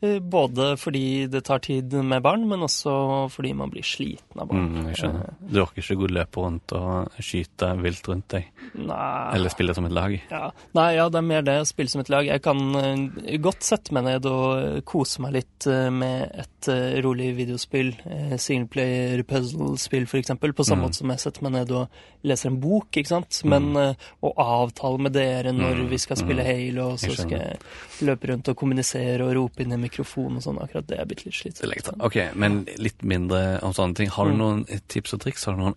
både 0.00 0.76
fordi 0.78 1.26
det 1.32 1.44
tar 1.44 1.58
tid 1.64 1.92
med 2.04 2.22
barn, 2.22 2.46
men 2.48 2.60
også 2.60 3.30
fordi 3.32 3.54
man 3.56 3.70
blir 3.72 3.82
sliten 3.86 4.40
av 4.42 4.48
barn. 4.50 4.66
Mm, 4.74 4.88
jeg 4.90 4.96
skjønner. 5.00 5.30
Du 5.40 5.60
orker 5.62 5.82
ikke 5.82 5.96
gå 6.02 6.10
løpe 6.12 6.42
rundt 6.44 6.72
og 6.76 7.10
skyte 7.22 7.70
vilt 7.82 8.08
rundt 8.08 8.28
deg, 8.28 8.44
Eh, 8.76 8.82
Nei. 8.84 9.34
eller 9.34 9.48
spille 9.48 9.74
som 9.74 9.86
et 9.86 9.92
lag. 9.92 10.12
Ja. 10.30 10.50
Nei, 10.74 10.94
ja, 10.96 11.08
det 11.08 11.16
er 11.18 11.22
mer 11.22 11.42
det 11.42 11.54
spille 11.66 11.88
som 11.88 12.00
et 12.02 12.10
lag. 12.12 12.26
Jeg 12.26 12.42
kan 12.42 12.58
eh, 12.76 13.38
godt 13.38 13.62
sette 13.62 13.92
meg 13.96 14.04
ned 14.04 14.26
og 14.26 14.58
eh, 14.76 14.80
kose 14.84 15.20
meg 15.24 15.32
litt 15.38 15.66
eh, 15.66 15.88
med 15.90 16.30
et 16.44 16.68
eh, 16.68 17.00
rolig 17.02 17.30
videospill. 17.38 17.94
Singleplayer 18.36 19.22
puzzle-spill, 19.26 20.04
eksempel. 20.20 20.52
På 20.52 20.64
samme 20.64 20.76
Mm. 20.76 20.88
måte 20.90 20.98
som 21.00 21.08
jeg 21.10 21.20
setter 21.22 21.42
meg 21.46 21.52
ned 21.52 21.70
og 21.72 21.88
leser 22.26 22.50
en 22.50 22.60
bok, 22.60 22.90
ikke 22.92 23.08
sant. 23.08 23.40
Men 23.44 23.70
eh, 23.76 23.94
å 24.22 24.32
avtale 24.36 24.98
med 25.00 25.12
dere 25.16 25.52
når 25.56 25.76
Mm. 25.86 25.88
vi 25.88 25.98
skal 25.98 26.16
spille 26.16 26.42
Mm. 26.42 26.46
Halo, 26.46 26.90
og 26.92 26.98
så 26.98 27.12
skal 27.16 27.30
jeg 27.38 27.58
løpe 28.02 28.28
rundt 28.28 28.48
og 28.48 28.56
kommunisere 28.56 29.20
og 29.24 29.34
rope 29.34 29.62
inn 29.62 29.72
i 29.72 29.76
mikrofonen 29.86 30.40
og 30.40 30.44
sånn, 30.46 30.58
akkurat 30.62 30.86
det 30.90 30.98
er 31.00 31.08
blitt 31.08 31.24
litt 31.26 31.38
slitsomt. 31.38 31.96
Ok, 32.04 32.18
men 32.34 32.64
litt 32.82 33.02
mindre 33.02 33.60
om 33.62 33.72
sånne 33.76 33.94
ting. 34.02 34.08
Har 34.16 34.26
du 34.28 34.32
Mm. 34.36 34.38
noen 34.42 34.82
tips 34.88 35.14
og 35.14 35.20
triks? 35.24 35.44
Har 35.46 35.54
du 35.56 35.62
noen 35.62 35.74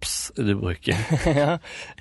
apps 0.00 0.32
du 0.36 0.54
bruker? 0.56 0.96
ja, 1.36 1.58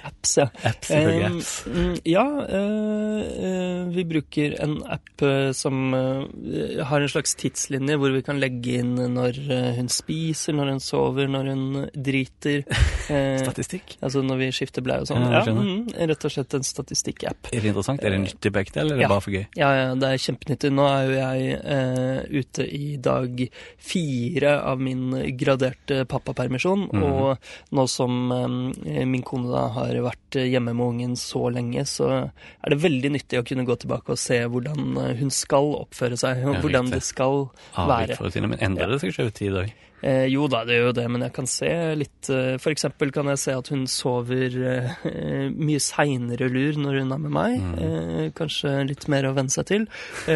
apps, 0.08 0.38
ja. 0.39 0.46
Apps, 0.63 0.88
selvfølgelig 0.88 1.25
Um, 1.29 1.36
apps. 1.39 1.65
mm, 1.68 1.96
ja, 2.08 2.24
eh, 2.48 3.22
eh, 3.50 3.89
vi 3.91 4.03
bruker 4.08 4.56
en 4.63 4.77
app 4.88 5.22
eh, 5.25 5.50
som 5.58 5.94
eh, 5.94 6.79
har 6.88 7.01
en 7.03 7.12
slags 7.12 7.36
tidslinje 7.39 7.98
hvor 8.00 8.13
vi 8.15 8.22
kan 8.24 8.39
legge 8.39 8.77
inn 8.79 8.94
når 9.18 9.39
eh, 9.51 9.70
hun 9.79 9.89
spiser, 9.91 10.56
når 10.56 10.72
hun 10.75 10.79
sover, 10.84 11.27
når 11.27 11.51
hun 11.53 11.65
driter. 11.96 12.63
Eh, 13.10 13.39
Statistikk? 13.41 13.96
altså 14.06 14.22
når 14.22 14.38
vi 14.38 14.48
skifter 14.53 14.84
bleie 14.86 15.01
og 15.01 15.08
sånn. 15.10 15.24
Ja, 15.34 15.39
Ja, 15.41 15.53
mm, 15.56 15.88
rett 16.12 16.25
og 16.27 16.29
slett 16.29 16.53
en 16.53 16.62
statistikk-app. 16.68 17.48
Er 17.50 17.63
det 17.63 17.72
interessant? 17.72 18.03
Er 18.06 18.13
det 18.13 18.20
nyttig 18.22 18.51
begge 18.53 18.70
deler, 18.75 18.86
eller 18.86 19.00
er 19.00 19.01
Ja. 19.01 19.08
bare 19.10 19.24
for 19.25 19.34
gøy? 19.34 19.46
Ja, 19.58 19.70
ja, 19.74 19.88
det 19.98 20.12
er 20.12 20.22
kjempenyttig. 20.22 20.70
Nå 20.77 20.86
er 20.86 21.08
jo 21.08 21.15
jeg 21.18 21.58
eh, 21.74 22.20
ute 22.44 22.68
i 22.70 22.91
dag 23.01 23.41
fire 23.82 24.51
av 24.62 24.77
min 24.86 25.08
graderte 25.41 26.03
pappapermisjon, 26.12 26.86
mm. 26.94 27.01
og 27.10 27.74
nå 27.74 27.88
som 27.91 28.31
eh, 28.36 29.03
min 29.10 29.25
kone 29.25 29.51
da 29.51 29.65
har 29.75 30.00
vært 30.05 30.39
hjemme 30.39 30.75
med 30.77 30.86
ungen 30.86 31.17
så 31.19 31.48
lenge, 31.53 31.84
så 31.89 32.10
er 32.29 32.74
det 32.74 32.79
veldig 32.84 33.13
nyttig 33.17 33.41
å 33.41 33.46
kunne 33.48 33.67
gå 33.67 33.77
tilbake 33.81 34.15
og 34.15 34.22
se 34.22 34.39
hvordan 34.46 34.98
eh, 35.03 35.13
hun 35.19 35.34
skal 35.34 35.74
oppføre 35.84 36.19
seg, 36.19 36.46
og 36.48 36.63
hvordan 36.63 36.93
det 36.93 37.03
skal 37.05 37.48
være. 37.75 38.10
Avvikforrutiner. 38.13 38.53
Men 38.55 38.65
endrer 38.72 38.96
det 38.96 39.03
seg 39.03 39.13
ikke 39.13 39.27
over 39.27 39.38
tid 39.41 39.62
òg? 39.63 39.77
Eh, 40.01 40.29
jo 40.31 40.46
da, 40.48 40.62
det 40.63 40.77
gjør 40.77 40.86
jo 40.89 40.96
det, 40.96 41.05
men 41.12 41.24
jeg 41.25 41.34
kan 41.36 41.50
se 41.51 41.69
litt 42.00 42.29
eh, 42.31 42.53
For 42.62 42.72
eksempel 42.72 43.12
kan 43.12 43.27
jeg 43.34 43.41
se 43.41 43.55
at 43.60 43.72
hun 43.74 43.84
sover 43.91 44.55
eh, 44.72 45.50
mye 45.51 45.81
seinere 45.84 46.48
lur 46.51 46.79
når 46.79 47.01
hun 47.01 47.15
er 47.15 47.24
med 47.25 47.36
meg. 47.36 47.58
Mm. 47.60 47.74
Eh, 47.84 48.29
kanskje 48.38 48.77
litt 48.88 49.10
mer 49.12 49.27
å 49.27 49.34
venne 49.36 49.51
seg 49.51 49.67
til. 49.67 49.89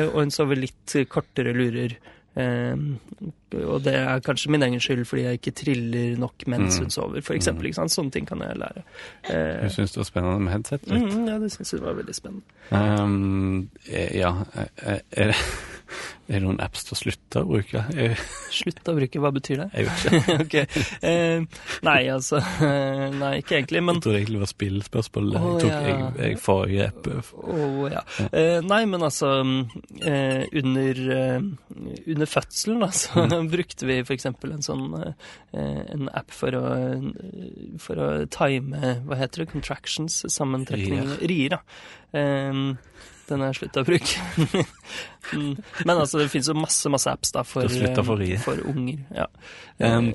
Og 0.04 0.20
hun 0.20 0.34
sover 0.36 0.60
litt 0.60 0.98
kortere 1.12 1.56
lurer. 1.56 1.96
Eh, 2.36 2.76
og 3.64 3.84
det 3.86 3.94
er 3.94 4.20
kanskje 4.26 4.50
min 4.50 4.64
egen 4.66 4.80
skyld 4.82 5.06
fordi 5.06 5.22
jeg 5.28 5.40
ikke 5.40 5.52
triller 5.60 6.18
nok 6.18 6.48
mens 6.48 6.78
Mm. 6.80 6.84
hun 6.84 6.90
sover, 6.90 7.22
eksempel. 7.38 7.66
Ikke 7.70 7.76
sant? 7.76 7.92
Sånne 7.94 8.12
ting 8.12 8.26
kan 8.28 8.40
jeg 8.42 8.58
lære. 8.58 8.82
Eh, 9.30 9.62
Hun 9.62 9.70
syns 9.70 9.92
det 9.94 9.98
var 9.98 10.04
spennende 10.10 10.40
med 10.42 10.52
headset? 10.54 10.88
litt. 10.88 11.04
mm, 11.14 11.28
ja, 11.28 11.38
det 11.40 11.52
syns 11.52 11.74
jeg 11.74 11.82
var 11.82 11.94
veldig 11.94 12.16
spennende. 12.16 12.44
Um, 12.72 13.70
eh, 13.88 14.18
ja 14.18 14.34
er, 14.56 15.00
Er 15.12 15.34
er 16.28 16.38
det 16.40 16.44
noen 16.46 16.60
apps 16.64 16.86
til 16.88 16.96
å 16.96 17.00
slutte 17.00 17.42
å 17.44 17.48
bruke? 17.50 17.84
Jeg, 17.96 18.18
Slutt 18.54 18.90
å 18.90 18.96
bruke, 18.96 19.20
hva 19.24 19.32
betyr 19.36 19.64
det? 19.64 19.68
jeg 19.74 19.88
vet 19.88 20.04
ikke. 20.06 20.36
okay. 20.44 20.84
Eh, 21.04 21.64
nei, 21.84 22.00
altså 22.14 22.40
Nei, 23.24 23.32
ikke 23.42 23.58
egentlig, 23.60 23.82
men 23.84 24.00
Jeg 24.00 24.06
trodde 24.06 24.22
egentlig 24.22 24.38
det 24.40 24.44
var 24.44 24.52
spillspørsmål. 24.54 25.32
Jeg 25.34 25.58
tok 25.64 25.70
ja. 25.72 25.82
jeg, 25.88 26.08
jeg 26.24 26.40
forrige 26.44 26.88
app. 26.90 27.10
Oh, 27.44 27.84
ja. 27.92 28.04
Eh, 28.30 28.60
nei, 28.66 28.82
men 28.90 29.06
altså 29.06 29.32
eh, 29.44 30.44
under, 30.64 31.02
eh, 31.18 31.48
under 32.16 32.30
fødselen 32.30 32.84
altså, 32.88 33.24
Mm. 33.24 33.48
brukte 33.54 33.88
vi 33.88 34.00
f.eks. 34.04 34.26
en 34.26 34.64
sånn 34.66 34.86
eh, 35.00 35.14
en 35.94 36.10
app 36.16 36.32
for 36.34 36.56
å, 36.58 36.64
for 37.82 38.00
å 38.02 38.08
time 38.34 38.94
Hva 39.06 39.18
heter 39.20 39.44
det? 39.44 39.52
Contractions? 39.52 40.22
Sammentrekning 40.34 41.18
Rier, 41.22 41.58
ja. 41.58 41.62
Den 43.30 43.44
har 43.44 43.54
jeg 43.54 43.62
slutta 43.64 43.86
å 43.86 43.90
bruke. 43.92 44.66
Mm. 45.34 45.56
Men 45.88 45.96
altså, 45.96 46.20
det 46.20 46.26
finnes 46.30 46.50
jo 46.52 46.54
masse 46.60 46.90
masse 46.92 47.10
apps 47.10 47.32
da 47.34 47.46
for, 47.48 47.72
for 47.72 48.20
eh, 48.22 48.34
for 48.44 48.60
unger. 48.68 49.00
Ja. 49.16 49.24
Um, 49.80 50.10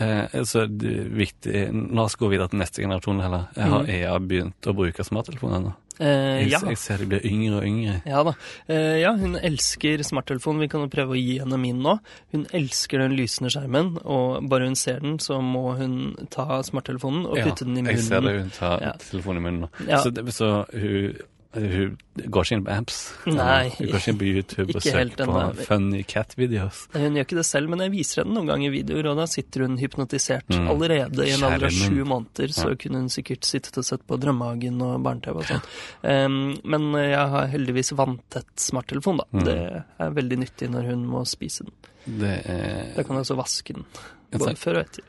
Eh, 0.00 0.42
så 0.44 0.64
det 0.64 0.90
er 0.96 1.08
viktig 1.12 1.62
La 1.92 2.06
oss 2.06 2.16
gå 2.16 2.30
videre 2.30 2.48
til 2.48 2.60
neste 2.62 2.80
generasjon 2.80 3.20
heller. 3.20 3.48
Jeg 3.56 3.72
har 3.72 3.84
mm. 3.84 3.92
EA 3.96 4.18
begynt 4.22 4.68
å 4.70 4.74
bruke 4.76 5.04
smarttelefon 5.04 5.56
ennå? 5.58 5.72
Eh, 6.00 6.46
ja. 6.48 6.62
jeg 6.64 6.78
ser 6.80 7.02
de 7.02 7.08
blir 7.10 7.24
yngre 7.28 7.58
og 7.58 7.66
yngre. 7.68 7.98
Ja 8.08 8.22
da. 8.24 8.32
Eh, 8.72 9.02
ja, 9.02 9.10
hun 9.20 9.36
elsker 9.36 10.00
smarttelefonen. 10.06 10.62
Vi 10.64 10.70
kan 10.72 10.86
jo 10.86 10.92
prøve 10.92 11.12
å 11.12 11.20
gi 11.20 11.36
henne 11.42 11.58
min 11.60 11.82
nå. 11.84 11.98
Hun 12.32 12.46
elsker 12.56 13.02
den 13.04 13.18
lysende 13.18 13.52
skjermen, 13.52 13.98
og 14.00 14.46
bare 14.48 14.70
hun 14.70 14.78
ser 14.80 15.02
den, 15.04 15.18
så 15.20 15.42
må 15.44 15.74
hun 15.76 15.98
ta 16.32 16.62
smarttelefonen 16.64 17.26
og 17.28 17.36
putte 17.36 17.68
den 17.68 17.76
i 17.76 17.84
munnen. 17.84 17.98
jeg 17.98 18.06
ser 18.06 18.24
det 18.24 18.38
hun 18.38 18.54
tar 18.56 18.86
Ja. 18.86 18.94
telefonen 19.04 19.42
i 19.42 19.44
munnen 19.48 19.66
nå. 19.66 19.70
Ja. 19.90 20.00
Så, 20.00 20.14
det, 20.16 20.24
så 20.32 20.64
hun, 20.72 21.20
hun 21.52 21.96
går 22.30 22.44
ikke 22.46 22.54
inn 22.54 22.64
på 22.66 22.70
apps? 22.70 22.98
Nei. 23.26 23.70
Hun 23.74 23.88
går 23.90 23.96
ikke 23.98 24.12
inn 24.12 24.18
på 24.20 24.26
YouTube 24.28 24.74
og 24.76 24.84
søker 24.84 25.14
på 25.18 25.24
ennå. 25.26 25.64
funny 25.66 26.02
cat-videos? 26.06 26.84
Hun 26.94 27.16
gjør 27.18 27.26
ikke 27.26 27.38
det 27.40 27.44
selv, 27.48 27.72
men 27.72 27.82
jeg 27.82 27.92
viser 27.96 28.22
henne 28.22 28.36
noen 28.36 28.50
ganger 28.52 28.70
videoer, 28.74 29.08
og 29.10 29.18
da 29.18 29.26
sitter 29.32 29.64
hun 29.66 29.74
hypnotisert. 29.80 30.46
Mm. 30.54 30.68
Allerede 30.70 31.26
i 31.26 31.32
en 31.34 31.46
alder 31.48 31.66
av 31.66 31.74
sju 31.74 32.04
måneder 32.06 32.54
så 32.54 32.68
Ja. 32.70 32.76
kunne 32.84 33.02
hun 33.02 33.10
sikkert 33.10 33.48
sittet 33.48 33.80
og 33.82 33.88
sett 33.88 34.06
på 34.06 34.18
Drømmehagen 34.22 34.78
og 34.86 35.02
barne-TV 35.02 35.42
og 35.42 35.48
sånn. 35.50 35.66
Um, 36.06 36.38
men 36.62 36.86
jeg 37.02 37.26
har 37.34 37.50
heldigvis 37.50 37.90
vanntett 37.98 38.54
smarttelefon, 38.62 39.18
da. 39.24 39.26
Mm. 39.34 39.44
Det 39.50 39.58
er 40.06 40.16
veldig 40.20 40.40
nyttig 40.44 40.70
når 40.70 40.90
hun 40.92 41.04
må 41.10 41.24
spise 41.26 41.66
den. 41.66 41.74
Det 42.20 42.36
er 42.46 42.94
Da 42.94 43.02
kan 43.02 43.18
jeg 43.18 43.26
også 43.26 43.36
vaske 43.42 43.74
den. 43.74 43.84
Både 44.30 44.54
før 44.56 44.78
og 44.78 44.86
etter. 44.86 45.02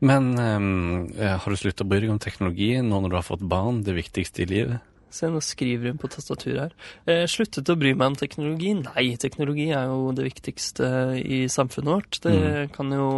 Men 0.00 0.28
um, 0.38 1.08
har 1.18 1.46
du 1.46 1.56
sluttet 1.58 1.86
å 1.86 1.88
bry 1.90 2.02
deg 2.02 2.10
om 2.10 2.18
teknologi 2.22 2.72
nå 2.82 2.98
når 3.02 3.10
du 3.10 3.16
har 3.18 3.26
fått 3.26 3.46
barn, 3.46 3.84
det 3.86 3.94
viktigste 3.94 4.42
i 4.42 4.50
livet? 4.50 4.82
Se, 5.10 5.26
nå 5.32 5.40
skriver 5.40 5.92
hun 5.92 5.98
på 5.98 6.08
tastaturet 6.12 6.60
her. 6.68 6.72
Eh, 7.06 7.24
sluttet 7.30 7.68
å 7.72 7.76
bry 7.80 7.94
meg 7.94 8.06
om 8.12 8.16
teknologi? 8.20 8.74
Nei, 8.82 9.16
teknologi 9.16 9.70
er 9.72 9.86
jo 9.88 10.10
det 10.12 10.26
viktigste 10.28 10.90
i 11.22 11.46
samfunnet 11.48 11.94
vårt. 11.94 12.20
Det 12.20 12.34
Mm. 12.38 12.68
kan 12.74 12.90
jo 12.92 13.08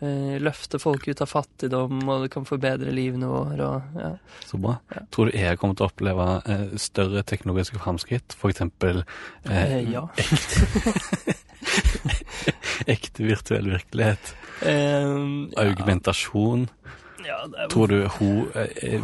eh, 0.00 0.38
løfte 0.38 0.78
folk 0.78 1.08
ut 1.08 1.20
av 1.20 1.26
fattigdom, 1.26 2.08
og 2.08 2.22
det 2.22 2.30
kan 2.30 2.44
forbedre 2.46 2.92
livene 2.94 3.26
våre. 3.26 3.58
Og, 3.66 3.82
ja. 3.98 4.12
Så 4.46 4.56
bra. 4.62 4.76
Ja. 4.94 5.02
Tror 5.10 5.26
du 5.26 5.36
jeg 5.36 5.58
kommer 5.58 5.74
til 5.74 5.86
å 5.86 5.90
oppleve 5.90 6.28
eh, 6.46 6.76
større 6.78 7.22
teknologiske 7.26 7.78
framskritt? 7.82 8.36
Eksempel 8.48 9.04
Eh, 9.44 9.72
eh, 9.82 9.92
ja. 9.92 10.06
ekte 12.86 13.24
virtuell 13.26 13.70
virkelighet, 13.76 14.34
Eh, 14.58 15.14
augmentasjon. 15.62 16.64
Ja, 17.28 17.38
er, 17.44 17.68
Tror 17.72 17.90
du 17.90 17.98
ho, 18.18 18.30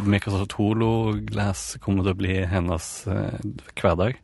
Microsoft 0.05 0.57
Holo 0.59 1.15
Glass 1.29 1.75
kommer 1.83 2.05
til 2.05 2.15
å 2.15 2.19
bli 2.19 2.37
hennes 2.49 2.89
eh, 3.11 3.37
hverdag? 3.77 4.17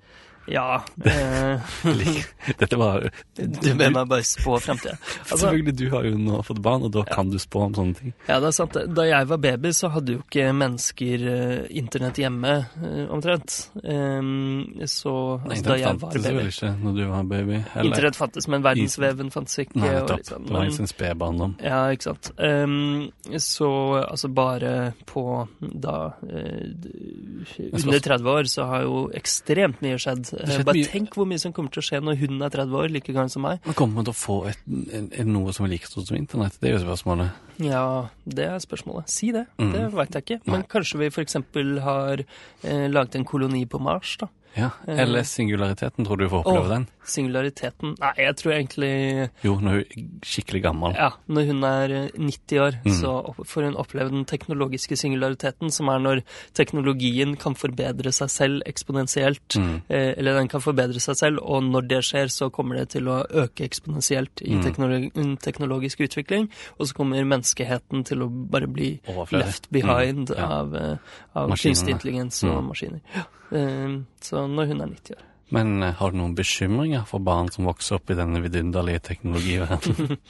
Ja 0.49 0.81
eh, 1.05 1.59
Dette 2.59 2.77
var 2.79 3.05
Du 3.37 3.69
ber 3.77 3.91
meg 3.93 4.07
bare 4.09 4.23
spå 4.25 4.57
framtida. 4.61 4.95
Altså, 5.31 5.45
Selvfølgelig, 5.45 5.75
du 5.77 5.83
har 5.93 6.05
jo 6.07 6.17
nå 6.19 6.39
fått 6.43 6.59
barn, 6.65 6.83
og 6.87 6.91
da 6.95 7.03
kan 7.07 7.29
du 7.31 7.37
spå 7.39 7.61
om 7.67 7.75
sånne 7.77 7.95
ting. 7.97 8.13
ja, 8.27 8.39
det 8.41 8.49
er 8.49 8.55
sant. 8.55 8.75
Da 8.97 9.05
jeg 9.07 9.27
var 9.29 9.39
baby, 9.43 9.71
så 9.77 9.89
hadde 9.93 10.15
jo 10.17 10.23
ikke 10.25 10.47
mennesker 10.57 11.23
eh, 11.31 11.61
internett 11.79 12.19
hjemme, 12.19 12.51
eh, 12.81 13.05
omtrent. 13.13 13.55
Um, 13.83 14.81
så 14.89 15.13
Nei, 15.45 15.55
altså, 15.55 15.67
da 15.69 15.77
jeg 15.79 16.01
var 16.01 16.15
baby 16.15 16.17
Internett 16.17 16.25
fantes 16.25 16.27
vel 16.35 16.51
ikke 16.51 16.71
når 16.83 16.97
du 16.97 17.03
var 17.13 17.29
baby? 17.31 17.59
eller- 17.61 17.87
Internett 17.91 18.19
fantes, 18.19 18.47
men 18.51 18.65
verdensveven 18.65 19.31
fantes 19.33 19.59
ikke. 19.63 19.79
Nei, 19.79 19.93
nettopp. 19.95 20.25
sånn, 20.27 20.45
Det 20.49 20.55
var 20.57 20.65
i 20.65 20.69
men- 20.71 20.77
sin 20.79 20.91
spede. 20.91 21.49
Ja, 21.63 21.79
ikke 21.95 22.07
sant. 22.09 22.31
Um, 22.37 23.11
så 23.37 23.71
altså 24.03 24.27
bare 24.33 24.93
på 25.05 25.25
da 25.61 25.95
uh, 26.23 27.71
Under 27.71 27.99
30 27.99 28.29
år 28.35 28.49
så 28.51 28.65
har 28.69 28.83
jo 28.87 29.05
ekstremt 29.15 29.81
mye 29.85 29.99
skjedd. 30.01 30.30
Bare 30.31 30.75
mye. 30.77 30.87
tenk 30.89 31.15
hvor 31.17 31.27
mye 31.29 31.41
som 31.41 31.53
kommer 31.55 31.73
til 31.73 31.83
å 31.83 31.85
skje 31.85 32.01
når 32.03 32.19
hun 32.21 32.41
er 32.41 32.53
30 32.53 32.77
år, 32.81 32.89
like 32.93 33.15
gammel 33.15 33.31
som 33.33 33.45
meg. 33.45 33.61
Men 33.67 33.77
kommer 33.77 33.99
man 33.99 34.07
til 34.07 34.15
å 34.15 34.19
få 34.19 34.37
et, 34.51 34.61
en, 34.69 35.09
en, 35.11 35.31
noe 35.35 35.55
som 35.55 35.67
er 35.67 35.73
like 35.75 35.89
stort 35.89 36.09
som 36.09 36.19
internett? 36.19 36.57
Det 36.61 36.71
er 36.71 36.77
jo 36.77 36.83
spørsmålet. 36.85 37.39
Ja, 37.61 37.85
det 38.25 38.49
er 38.49 38.59
spørsmålet. 38.63 39.11
Si 39.11 39.31
det. 39.35 39.45
Mm. 39.61 39.73
Det 39.75 39.87
veit 39.95 40.17
jeg 40.17 40.27
ikke. 40.27 40.39
Men 40.47 40.63
Nei. 40.63 40.69
kanskje 40.71 41.01
vi 41.01 41.09
f.eks. 41.11 41.39
har 41.87 42.23
eh, 42.23 42.85
laget 42.91 43.19
en 43.19 43.27
koloni 43.27 43.65
på 43.69 43.81
Mars, 43.83 44.15
da. 44.21 44.31
Ja. 44.57 44.69
Eller 44.87 45.23
singulariteten, 45.23 46.05
tror 46.05 46.17
du 46.17 46.27
får 46.29 46.41
oppleve 46.43 46.65
Åh. 46.65 46.69
den? 46.69 46.87
Singulariteten 47.07 47.95
Nei, 47.99 48.11
jeg 48.17 48.35
tror 48.35 48.51
egentlig 48.53 49.29
Jo, 49.43 49.53
når 49.59 49.71
hun 49.71 49.79
er 49.79 50.01
skikkelig 50.27 50.61
gammel. 50.65 50.93
Ja, 50.99 51.09
når 51.31 51.45
hun 51.47 51.63
er 51.63 51.91
eh, 51.91 52.09
90 52.19 52.59
år, 52.59 52.77
Mm. 52.83 52.91
så 52.99 53.13
får 53.45 53.63
hun 53.63 53.75
oppleve 53.75 54.09
den 54.11 54.25
teknologiske 54.25 54.97
singulariteten, 54.97 55.71
som 55.71 55.87
er 55.89 55.99
når 55.99 56.21
teknologien 56.53 57.35
kan 57.39 57.55
forbedre 57.55 58.11
seg 58.11 58.29
selv 58.29 58.61
eksponentielt. 58.67 59.55
Mm. 59.55 59.81
Eh, 59.89 60.13
eller 60.17 60.33
den 60.39 60.47
kan 60.51 60.61
forbedre 60.61 60.99
seg 60.99 61.15
selv, 61.15 61.39
og 61.41 61.63
når 61.63 61.87
det 61.87 62.01
skjer, 62.03 62.27
så 62.29 62.51
kommer 62.51 62.75
det 62.81 62.89
til 62.89 63.07
å 63.07 63.25
øke 63.29 63.63
eksponentielt 63.67 64.41
i 64.41 64.55
Mm. 64.55 64.63
teknologi 64.63 65.11
teknologisk 65.41 65.99
utvikling. 66.01 66.49
Og 66.79 66.87
så 66.87 66.93
kommer 66.95 67.23
menneskeheten 67.23 68.03
til 68.05 68.19
å 68.21 68.27
bare 68.29 68.67
bli 68.67 68.99
left 69.31 69.69
behind 69.71 70.29
Mm, 70.29 70.37
ja. 70.37 70.45
av, 70.47 70.75
eh, 70.75 70.97
av 71.35 71.49
kunstig 71.49 71.89
intelligens 71.89 72.43
og 72.43 72.63
Mm. 72.63 72.67
maskiner. 72.69 73.01
Ja. 73.15 73.23
Eh, 73.51 73.99
så 74.23 74.45
når 74.47 74.71
hun 74.73 74.81
er 74.85 74.93
90 74.95 75.17
år. 75.17 75.27
Men 75.51 75.83
eh, 75.83 75.93
har 75.99 76.11
du 76.13 76.17
noen 76.21 76.35
bekymringer 76.37 77.03
for 77.09 77.19
barn 77.19 77.49
som 77.51 77.65
vokser 77.67 77.97
opp 77.99 78.09
i 78.13 78.15
denne 78.19 78.41
vidunderlige 78.45 79.03
teknologiverdenen? 79.11 80.17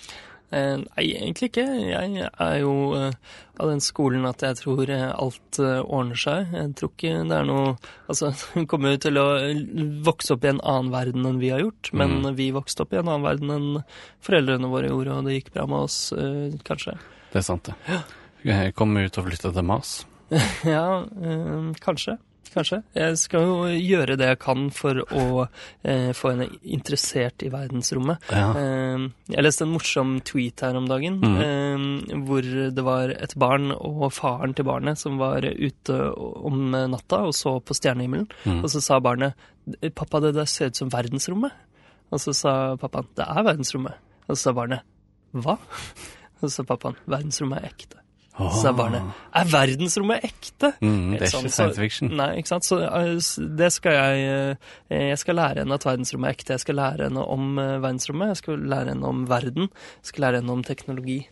Eh, 0.52 0.74
nei, 0.84 1.04
egentlig 1.16 1.48
ikke. 1.48 1.64
Jeg 1.64 2.26
er 2.28 2.56
jo 2.60 2.72
eh, 2.98 3.14
av 3.56 3.70
den 3.72 3.80
skolen 3.80 4.26
at 4.28 4.42
jeg 4.44 4.58
tror 4.60 4.90
alt 4.92 5.60
ordner 5.64 6.20
seg. 6.20 6.50
Jeg 6.52 6.74
tror 6.76 6.90
ikke 6.92 7.14
det 7.30 7.38
er 7.38 7.46
noe 7.48 7.70
Altså, 8.12 8.34
hun 8.58 8.66
kommer 8.68 8.92
jo 8.92 9.00
til 9.06 9.16
å 9.22 9.24
vokse 10.04 10.36
opp 10.36 10.44
i 10.44 10.50
en 10.52 10.60
annen 10.60 10.92
verden 10.92 11.30
enn 11.30 11.40
vi 11.40 11.54
har 11.56 11.64
gjort, 11.64 11.94
men 11.96 12.18
Mm. 12.20 12.36
vi 12.36 12.50
vokste 12.52 12.84
opp 12.84 12.92
i 12.92 13.00
en 13.00 13.08
annen 13.08 13.24
verden 13.24 13.54
enn 13.56 13.80
foreldrene 14.28 14.68
våre 14.74 14.92
gjorde, 14.92 15.16
og 15.22 15.30
det 15.30 15.38
gikk 15.38 15.54
bra 15.56 15.64
med 15.72 15.86
oss, 15.88 15.98
kanskje. 16.68 16.98
Det 17.32 17.40
er 17.40 17.48
sant, 17.48 17.72
det. 17.72 18.04
Ja. 18.44 18.60
Kommer 18.76 19.08
ut 19.08 19.22
og 19.24 19.30
flytter 19.32 19.56
til 19.56 19.68
Mars? 19.72 19.94
Ja, 20.68 21.06
kanskje. 21.80 22.18
Kanskje. 22.52 22.82
Jeg 22.98 23.16
skal 23.22 23.46
jo 23.48 23.54
gjøre 23.72 24.18
det 24.20 24.28
jeg 24.28 24.40
kan 24.44 24.66
for 24.76 25.00
å 25.06 25.46
eh, 25.88 26.10
få 26.18 26.34
henne 26.34 26.50
interessert 26.68 27.46
i 27.46 27.52
verdensrommet. 27.54 28.26
Ja. 28.28 28.50
Eh, 28.60 29.06
jeg 29.32 29.46
leste 29.46 29.64
en 29.64 29.72
morsom 29.72 30.18
tweet 30.28 30.64
her 30.66 30.76
om 30.76 30.90
dagen, 30.90 31.22
mm. 31.24 31.38
eh, 31.46 32.18
hvor 32.28 32.50
det 32.76 32.86
var 32.86 33.16
et 33.16 33.38
barn 33.40 33.72
og 33.78 34.10
faren 34.18 34.56
til 34.58 34.68
barnet 34.68 35.00
som 35.00 35.16
var 35.22 35.48
ute 35.48 36.00
om 36.20 36.76
natta 36.76 37.24
og 37.30 37.36
så 37.38 37.56
på 37.64 37.78
stjernehimmelen. 37.78 38.28
Mm. 38.44 38.60
Og 38.66 38.70
så 38.74 38.84
sa 38.84 39.00
barnet 39.00 39.38
'Pappa, 39.96 40.20
det 40.20 40.34
der 40.36 40.46
ser 40.50 40.74
ut 40.74 40.76
som 40.76 40.90
verdensrommet'. 40.90 41.54
Og 42.12 42.20
så 42.20 42.34
sa 42.34 42.76
pappaen 42.76 43.08
'Det 43.16 43.26
er 43.28 43.44
verdensrommet'. 43.44 44.00
Og 44.28 44.36
så 44.36 44.42
sa 44.44 44.52
barnet 44.52 44.82
'Hva?' 45.34 45.58
Og 46.42 46.50
så 46.50 46.50
sa 46.50 46.64
pappaen 46.64 46.96
'Verdensrommet 47.08 47.64
er 47.64 47.70
ekte'. 47.70 48.02
Så 48.50 48.68
er 48.70 48.74
barnet 48.74 49.02
'Er 49.34 49.46
verdensrommet 49.52 50.24
ekte?' 50.24 50.74
Mm, 50.82 51.12
det 51.18 51.22
er 51.22 51.32
Sånn, 51.32 51.46
ikke 51.46 51.50
så- 51.50 51.56
science 51.56 51.80
fiction. 51.80 52.10
Nei, 52.18 52.38
ikke 52.42 52.48
sant. 52.48 52.64
Så 52.66 52.80
eh, 52.82 53.48
det 53.58 53.72
skal 53.74 53.92
jeg 53.94 54.58
eh, 54.90 55.10
Jeg 55.10 55.18
skal 55.18 55.36
lære 55.36 55.58
henne 55.60 55.74
at 55.74 55.84
verdensrommet 55.86 56.28
er 56.30 56.34
ekte. 56.34 56.54
Jeg 56.54 56.60
skal 56.60 56.76
lære 56.76 57.04
henne 57.10 57.24
om 57.28 57.60
eh, 57.60 57.78
verdensrommet. 57.80 58.28
Jeg 58.28 58.38
skal 58.38 58.58
lære 58.60 58.88
henne 58.90 59.06
om 59.08 59.26
verden. 59.30 59.70
Jeg 60.02 60.04
skal 60.10 60.22
lære 60.26 60.36
henne 60.42 60.52
om 60.52 60.64
teknologi. 60.64 61.28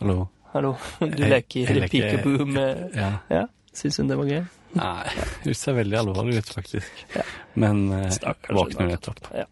Hallo? 0.00 0.28
Hallo, 0.52 0.74
du 1.00 1.06
Jeg- 1.06 1.30
leker 1.30 1.66
leker- 1.66 1.88
peekaboo 1.88 2.46
med 2.46 2.90
Ja. 2.94 3.12
Ja, 3.30 3.46
syns 3.72 3.96
hun 3.96 4.08
det 4.08 4.16
var 4.18 4.24
gøy? 4.26 4.44
Nei, 4.74 5.08
hun 5.44 5.54
ser 5.54 5.74
veldig 5.74 5.98
alvorlig 5.98 6.38
ut, 6.38 6.48
faktisk. 6.54 6.90
Ja. 7.14 7.22
Men 7.54 7.90
eh, 7.92 8.10
våkner 8.50 8.88
nettopp. 8.88 9.20
Ja. 9.34 9.44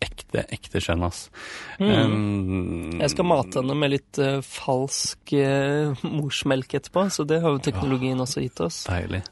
Ekte, 0.00 0.44
ekte 0.54 0.80
skjønn, 0.82 1.02
ass. 1.06 1.24
Mm. 1.80 1.90
Um, 1.90 3.00
Jeg 3.00 3.10
skal 3.14 3.26
mate 3.26 3.58
henne 3.60 3.74
med 3.78 3.90
litt 3.96 4.20
uh, 4.22 4.38
falsk 4.46 5.32
uh, 5.34 5.94
morsmelk 6.06 6.74
etterpå, 6.78 7.06
så 7.10 7.24
det 7.26 7.40
har 7.42 7.56
jo 7.56 7.62
teknologien 7.64 8.20
også 8.22 8.44
gitt 8.44 8.60
oss. 8.62 8.82
Deilig. 8.86 9.22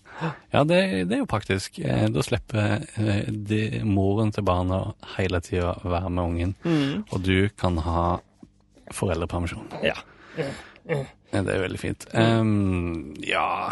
Ja, 0.51 0.65
det, 0.67 0.81
det 1.07 1.15
er 1.15 1.21
jo 1.23 1.29
praktisk. 1.31 1.79
Eh, 1.79 2.09
Da 2.11 2.23
slipper 2.27 2.81
eh, 2.99 3.29
de, 3.31 3.61
moren 3.87 4.33
til 4.35 4.43
barna 4.49 4.81
hele 5.15 5.39
tida 5.47 5.77
være 5.85 6.11
med 6.11 6.25
ungen, 6.25 6.55
Mm. 6.65 7.05
og 7.13 7.23
du 7.23 7.49
kan 7.55 7.79
ha 7.85 8.19
foreldrepermisjon. 8.91 9.69
Ja. 9.87 9.95
Mm. 10.89 11.07
Det 11.31 11.53
er 11.53 11.61
veldig 11.61 11.79
fint. 11.79 12.07
Um, 12.17 13.15
ja 13.21 13.69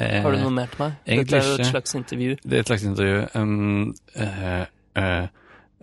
eh, 0.00 0.22
Har 0.24 0.32
du 0.32 0.38
noe 0.40 0.54
mer 0.56 0.70
til 0.72 0.80
meg? 0.86 0.94
Dette 1.04 1.36
er 1.36 1.44
jo 1.50 1.58
et 1.60 1.68
slags 1.68 1.94
intervju. 1.98 2.38
Det 2.42 2.56
er 2.56 2.62
et 2.64 2.70
slags 2.72 2.86
intervju. 2.88 3.18
Um, 3.36 3.92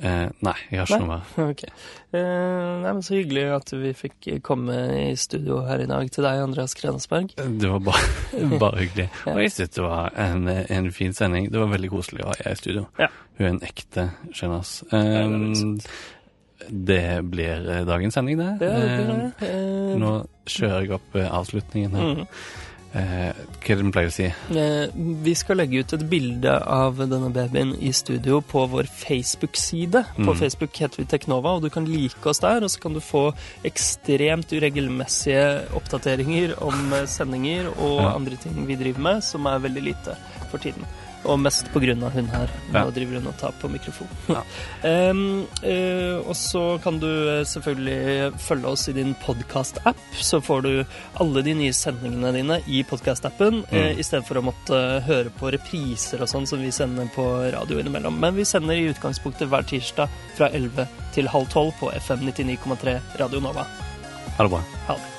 eh, 0.02 0.08
eh, 0.08 0.22
eh, 0.26 0.30
nei, 0.46 0.54
jeg 0.72 0.82
har 0.82 0.88
ikke 0.90 1.00
Nei? 1.00 1.08
noe 1.08 1.18
mer. 1.18 1.50
Ok. 1.52 1.64
Eh, 2.12 2.72
nei, 2.84 2.94
men 2.94 3.02
Så 3.06 3.16
hyggelig 3.18 3.46
at 3.56 3.74
vi 3.82 3.94
fikk 3.98 4.30
komme 4.46 4.78
i 5.00 5.12
studio 5.20 5.62
her 5.68 5.84
i 5.84 5.90
dag 5.90 6.12
til 6.12 6.28
deg, 6.28 6.44
Andreas 6.46 6.76
Krensberg. 6.78 7.36
Det 7.38 7.72
var 7.72 7.84
bare, 7.92 8.08
bare 8.64 8.86
hyggelig. 8.86 9.10
Og 9.32 9.44
jeg 9.44 9.54
synes 9.58 9.76
det 9.78 9.86
var 9.86 10.16
en, 10.28 10.48
en 10.48 10.92
fin 10.96 11.14
sending. 11.18 11.52
Det 11.52 11.62
var 11.62 11.72
veldig 11.76 11.92
koselig 11.94 12.26
å 12.26 12.32
ha 12.32 12.40
jeg 12.42 12.58
i 12.58 12.64
studio. 12.64 12.88
Ja. 13.00 13.12
Hun 13.38 13.46
er 13.48 13.54
en 13.56 13.64
ekte 13.70 14.10
sjenas. 14.36 14.80
Um, 14.92 15.54
det 16.70 17.22
blir 17.26 17.70
eh, 17.70 17.86
dagens 17.88 18.14
sending, 18.14 18.38
det. 18.38 18.52
det, 18.60 18.70
det 18.70 19.06
det. 19.08 19.48
Eh, 19.50 19.96
Nå 20.00 20.12
kjører 20.50 20.86
jeg 20.86 20.94
opp 20.98 21.16
eh, 21.18 21.30
avslutningen 21.34 21.96
her. 21.98 22.12
mm. 22.22 22.28
Eh, 22.94 23.32
hva 23.64 23.72
er 23.72 23.78
det 23.80 23.86
du 23.86 23.92
pleier 23.96 24.10
å 24.10 24.12
si? 24.12 24.26
Eh, 24.28 24.88
Vi 25.24 25.34
skal 25.40 25.56
legge 25.62 25.80
ut 25.80 25.94
et 25.96 26.04
bilde 26.12 26.52
av 26.68 26.98
denne 27.00 27.30
babyen 27.32 27.72
i 27.80 27.92
studio 27.96 28.42
på 28.42 28.66
vår 28.68 28.84
Facebook-side. 28.92 30.02
På 30.18 30.34
Mm. 30.34 30.40
Facebook 30.40 30.74
heter 30.76 30.98
vi 30.98 31.06
Teknova, 31.06 31.56
og 31.56 31.62
du 31.62 31.70
kan 31.70 31.86
like 31.86 32.26
oss 32.28 32.40
der. 32.40 32.62
Og 32.64 32.70
så 32.70 32.82
kan 32.82 32.94
du 32.94 33.00
få 33.00 33.34
ekstremt 33.64 34.52
uregelmessige 34.52 35.72
oppdateringer 35.74 36.62
om 36.62 36.92
eh, 36.94 37.06
sendinger 37.06 37.70
og 37.80 38.02
Ja. 38.02 38.14
andre 38.16 38.36
ting 38.36 38.66
vi 38.68 38.76
driver 38.76 39.00
med, 39.00 39.24
som 39.24 39.46
er 39.48 39.60
veldig 39.60 39.84
lite 39.84 40.18
for 40.50 40.58
tiden. 40.58 40.84
Og 41.24 41.38
mest 41.40 41.68
av 41.76 42.12
hun 42.16 42.28
her. 42.32 42.50
Nå 42.72 42.80
Ja. 42.80 42.90
driver 42.90 43.20
hun 43.20 43.28
og 43.28 43.38
tar 43.38 43.54
på 43.62 43.70
mikrofon. 43.70 44.08
Ja. 44.28 44.42
um, 45.12 45.46
uh, 45.64 46.18
og 46.26 46.36
så 46.36 46.80
kan 46.84 46.98
du 47.00 47.08
eh, 47.08 47.44
selvfølgelig 47.46 48.34
følge 48.40 48.68
oss 48.68 48.88
i 48.90 48.94
din 48.94 49.14
podkast-app. 49.26 50.00
Så 50.18 50.42
får 50.42 50.62
du 50.62 50.86
alle 51.22 51.44
de 51.46 51.54
nye 51.54 51.74
sendingene 51.74 52.34
dine 52.34 52.60
i 52.68 52.84
podkast-appen, 52.84 53.64
i 53.72 54.04
stedet 54.04 54.26
for 54.28 54.40
å 54.40 54.46
måtte 54.46 55.02
høre 55.06 55.30
på 55.38 55.52
repriser 55.54 56.22
og 56.22 56.30
sånn 56.32 56.48
som 56.48 56.62
vi 56.62 56.72
sender 56.72 57.10
på 57.16 57.26
radio 57.54 57.80
innimellom. 57.80 58.18
Men 58.20 58.36
vi 58.36 58.46
sender 58.46 58.76
i 58.80 58.90
utgangspunktet 58.92 59.50
hver 59.52 59.68
tirsdag 59.68 60.10
fra 60.38 60.50
11 60.50 60.88
til 61.16 61.30
halv 61.32 61.50
12 61.52 61.72
på 61.80 61.94
FM 62.02 62.28
99,3 62.32 63.00
Radio 63.22 63.44
Nova. 63.44 63.66
Ha 64.38 64.44
det 64.44 64.52
bra. 64.54 64.64
Ha 64.88 64.98
det. 65.00 65.11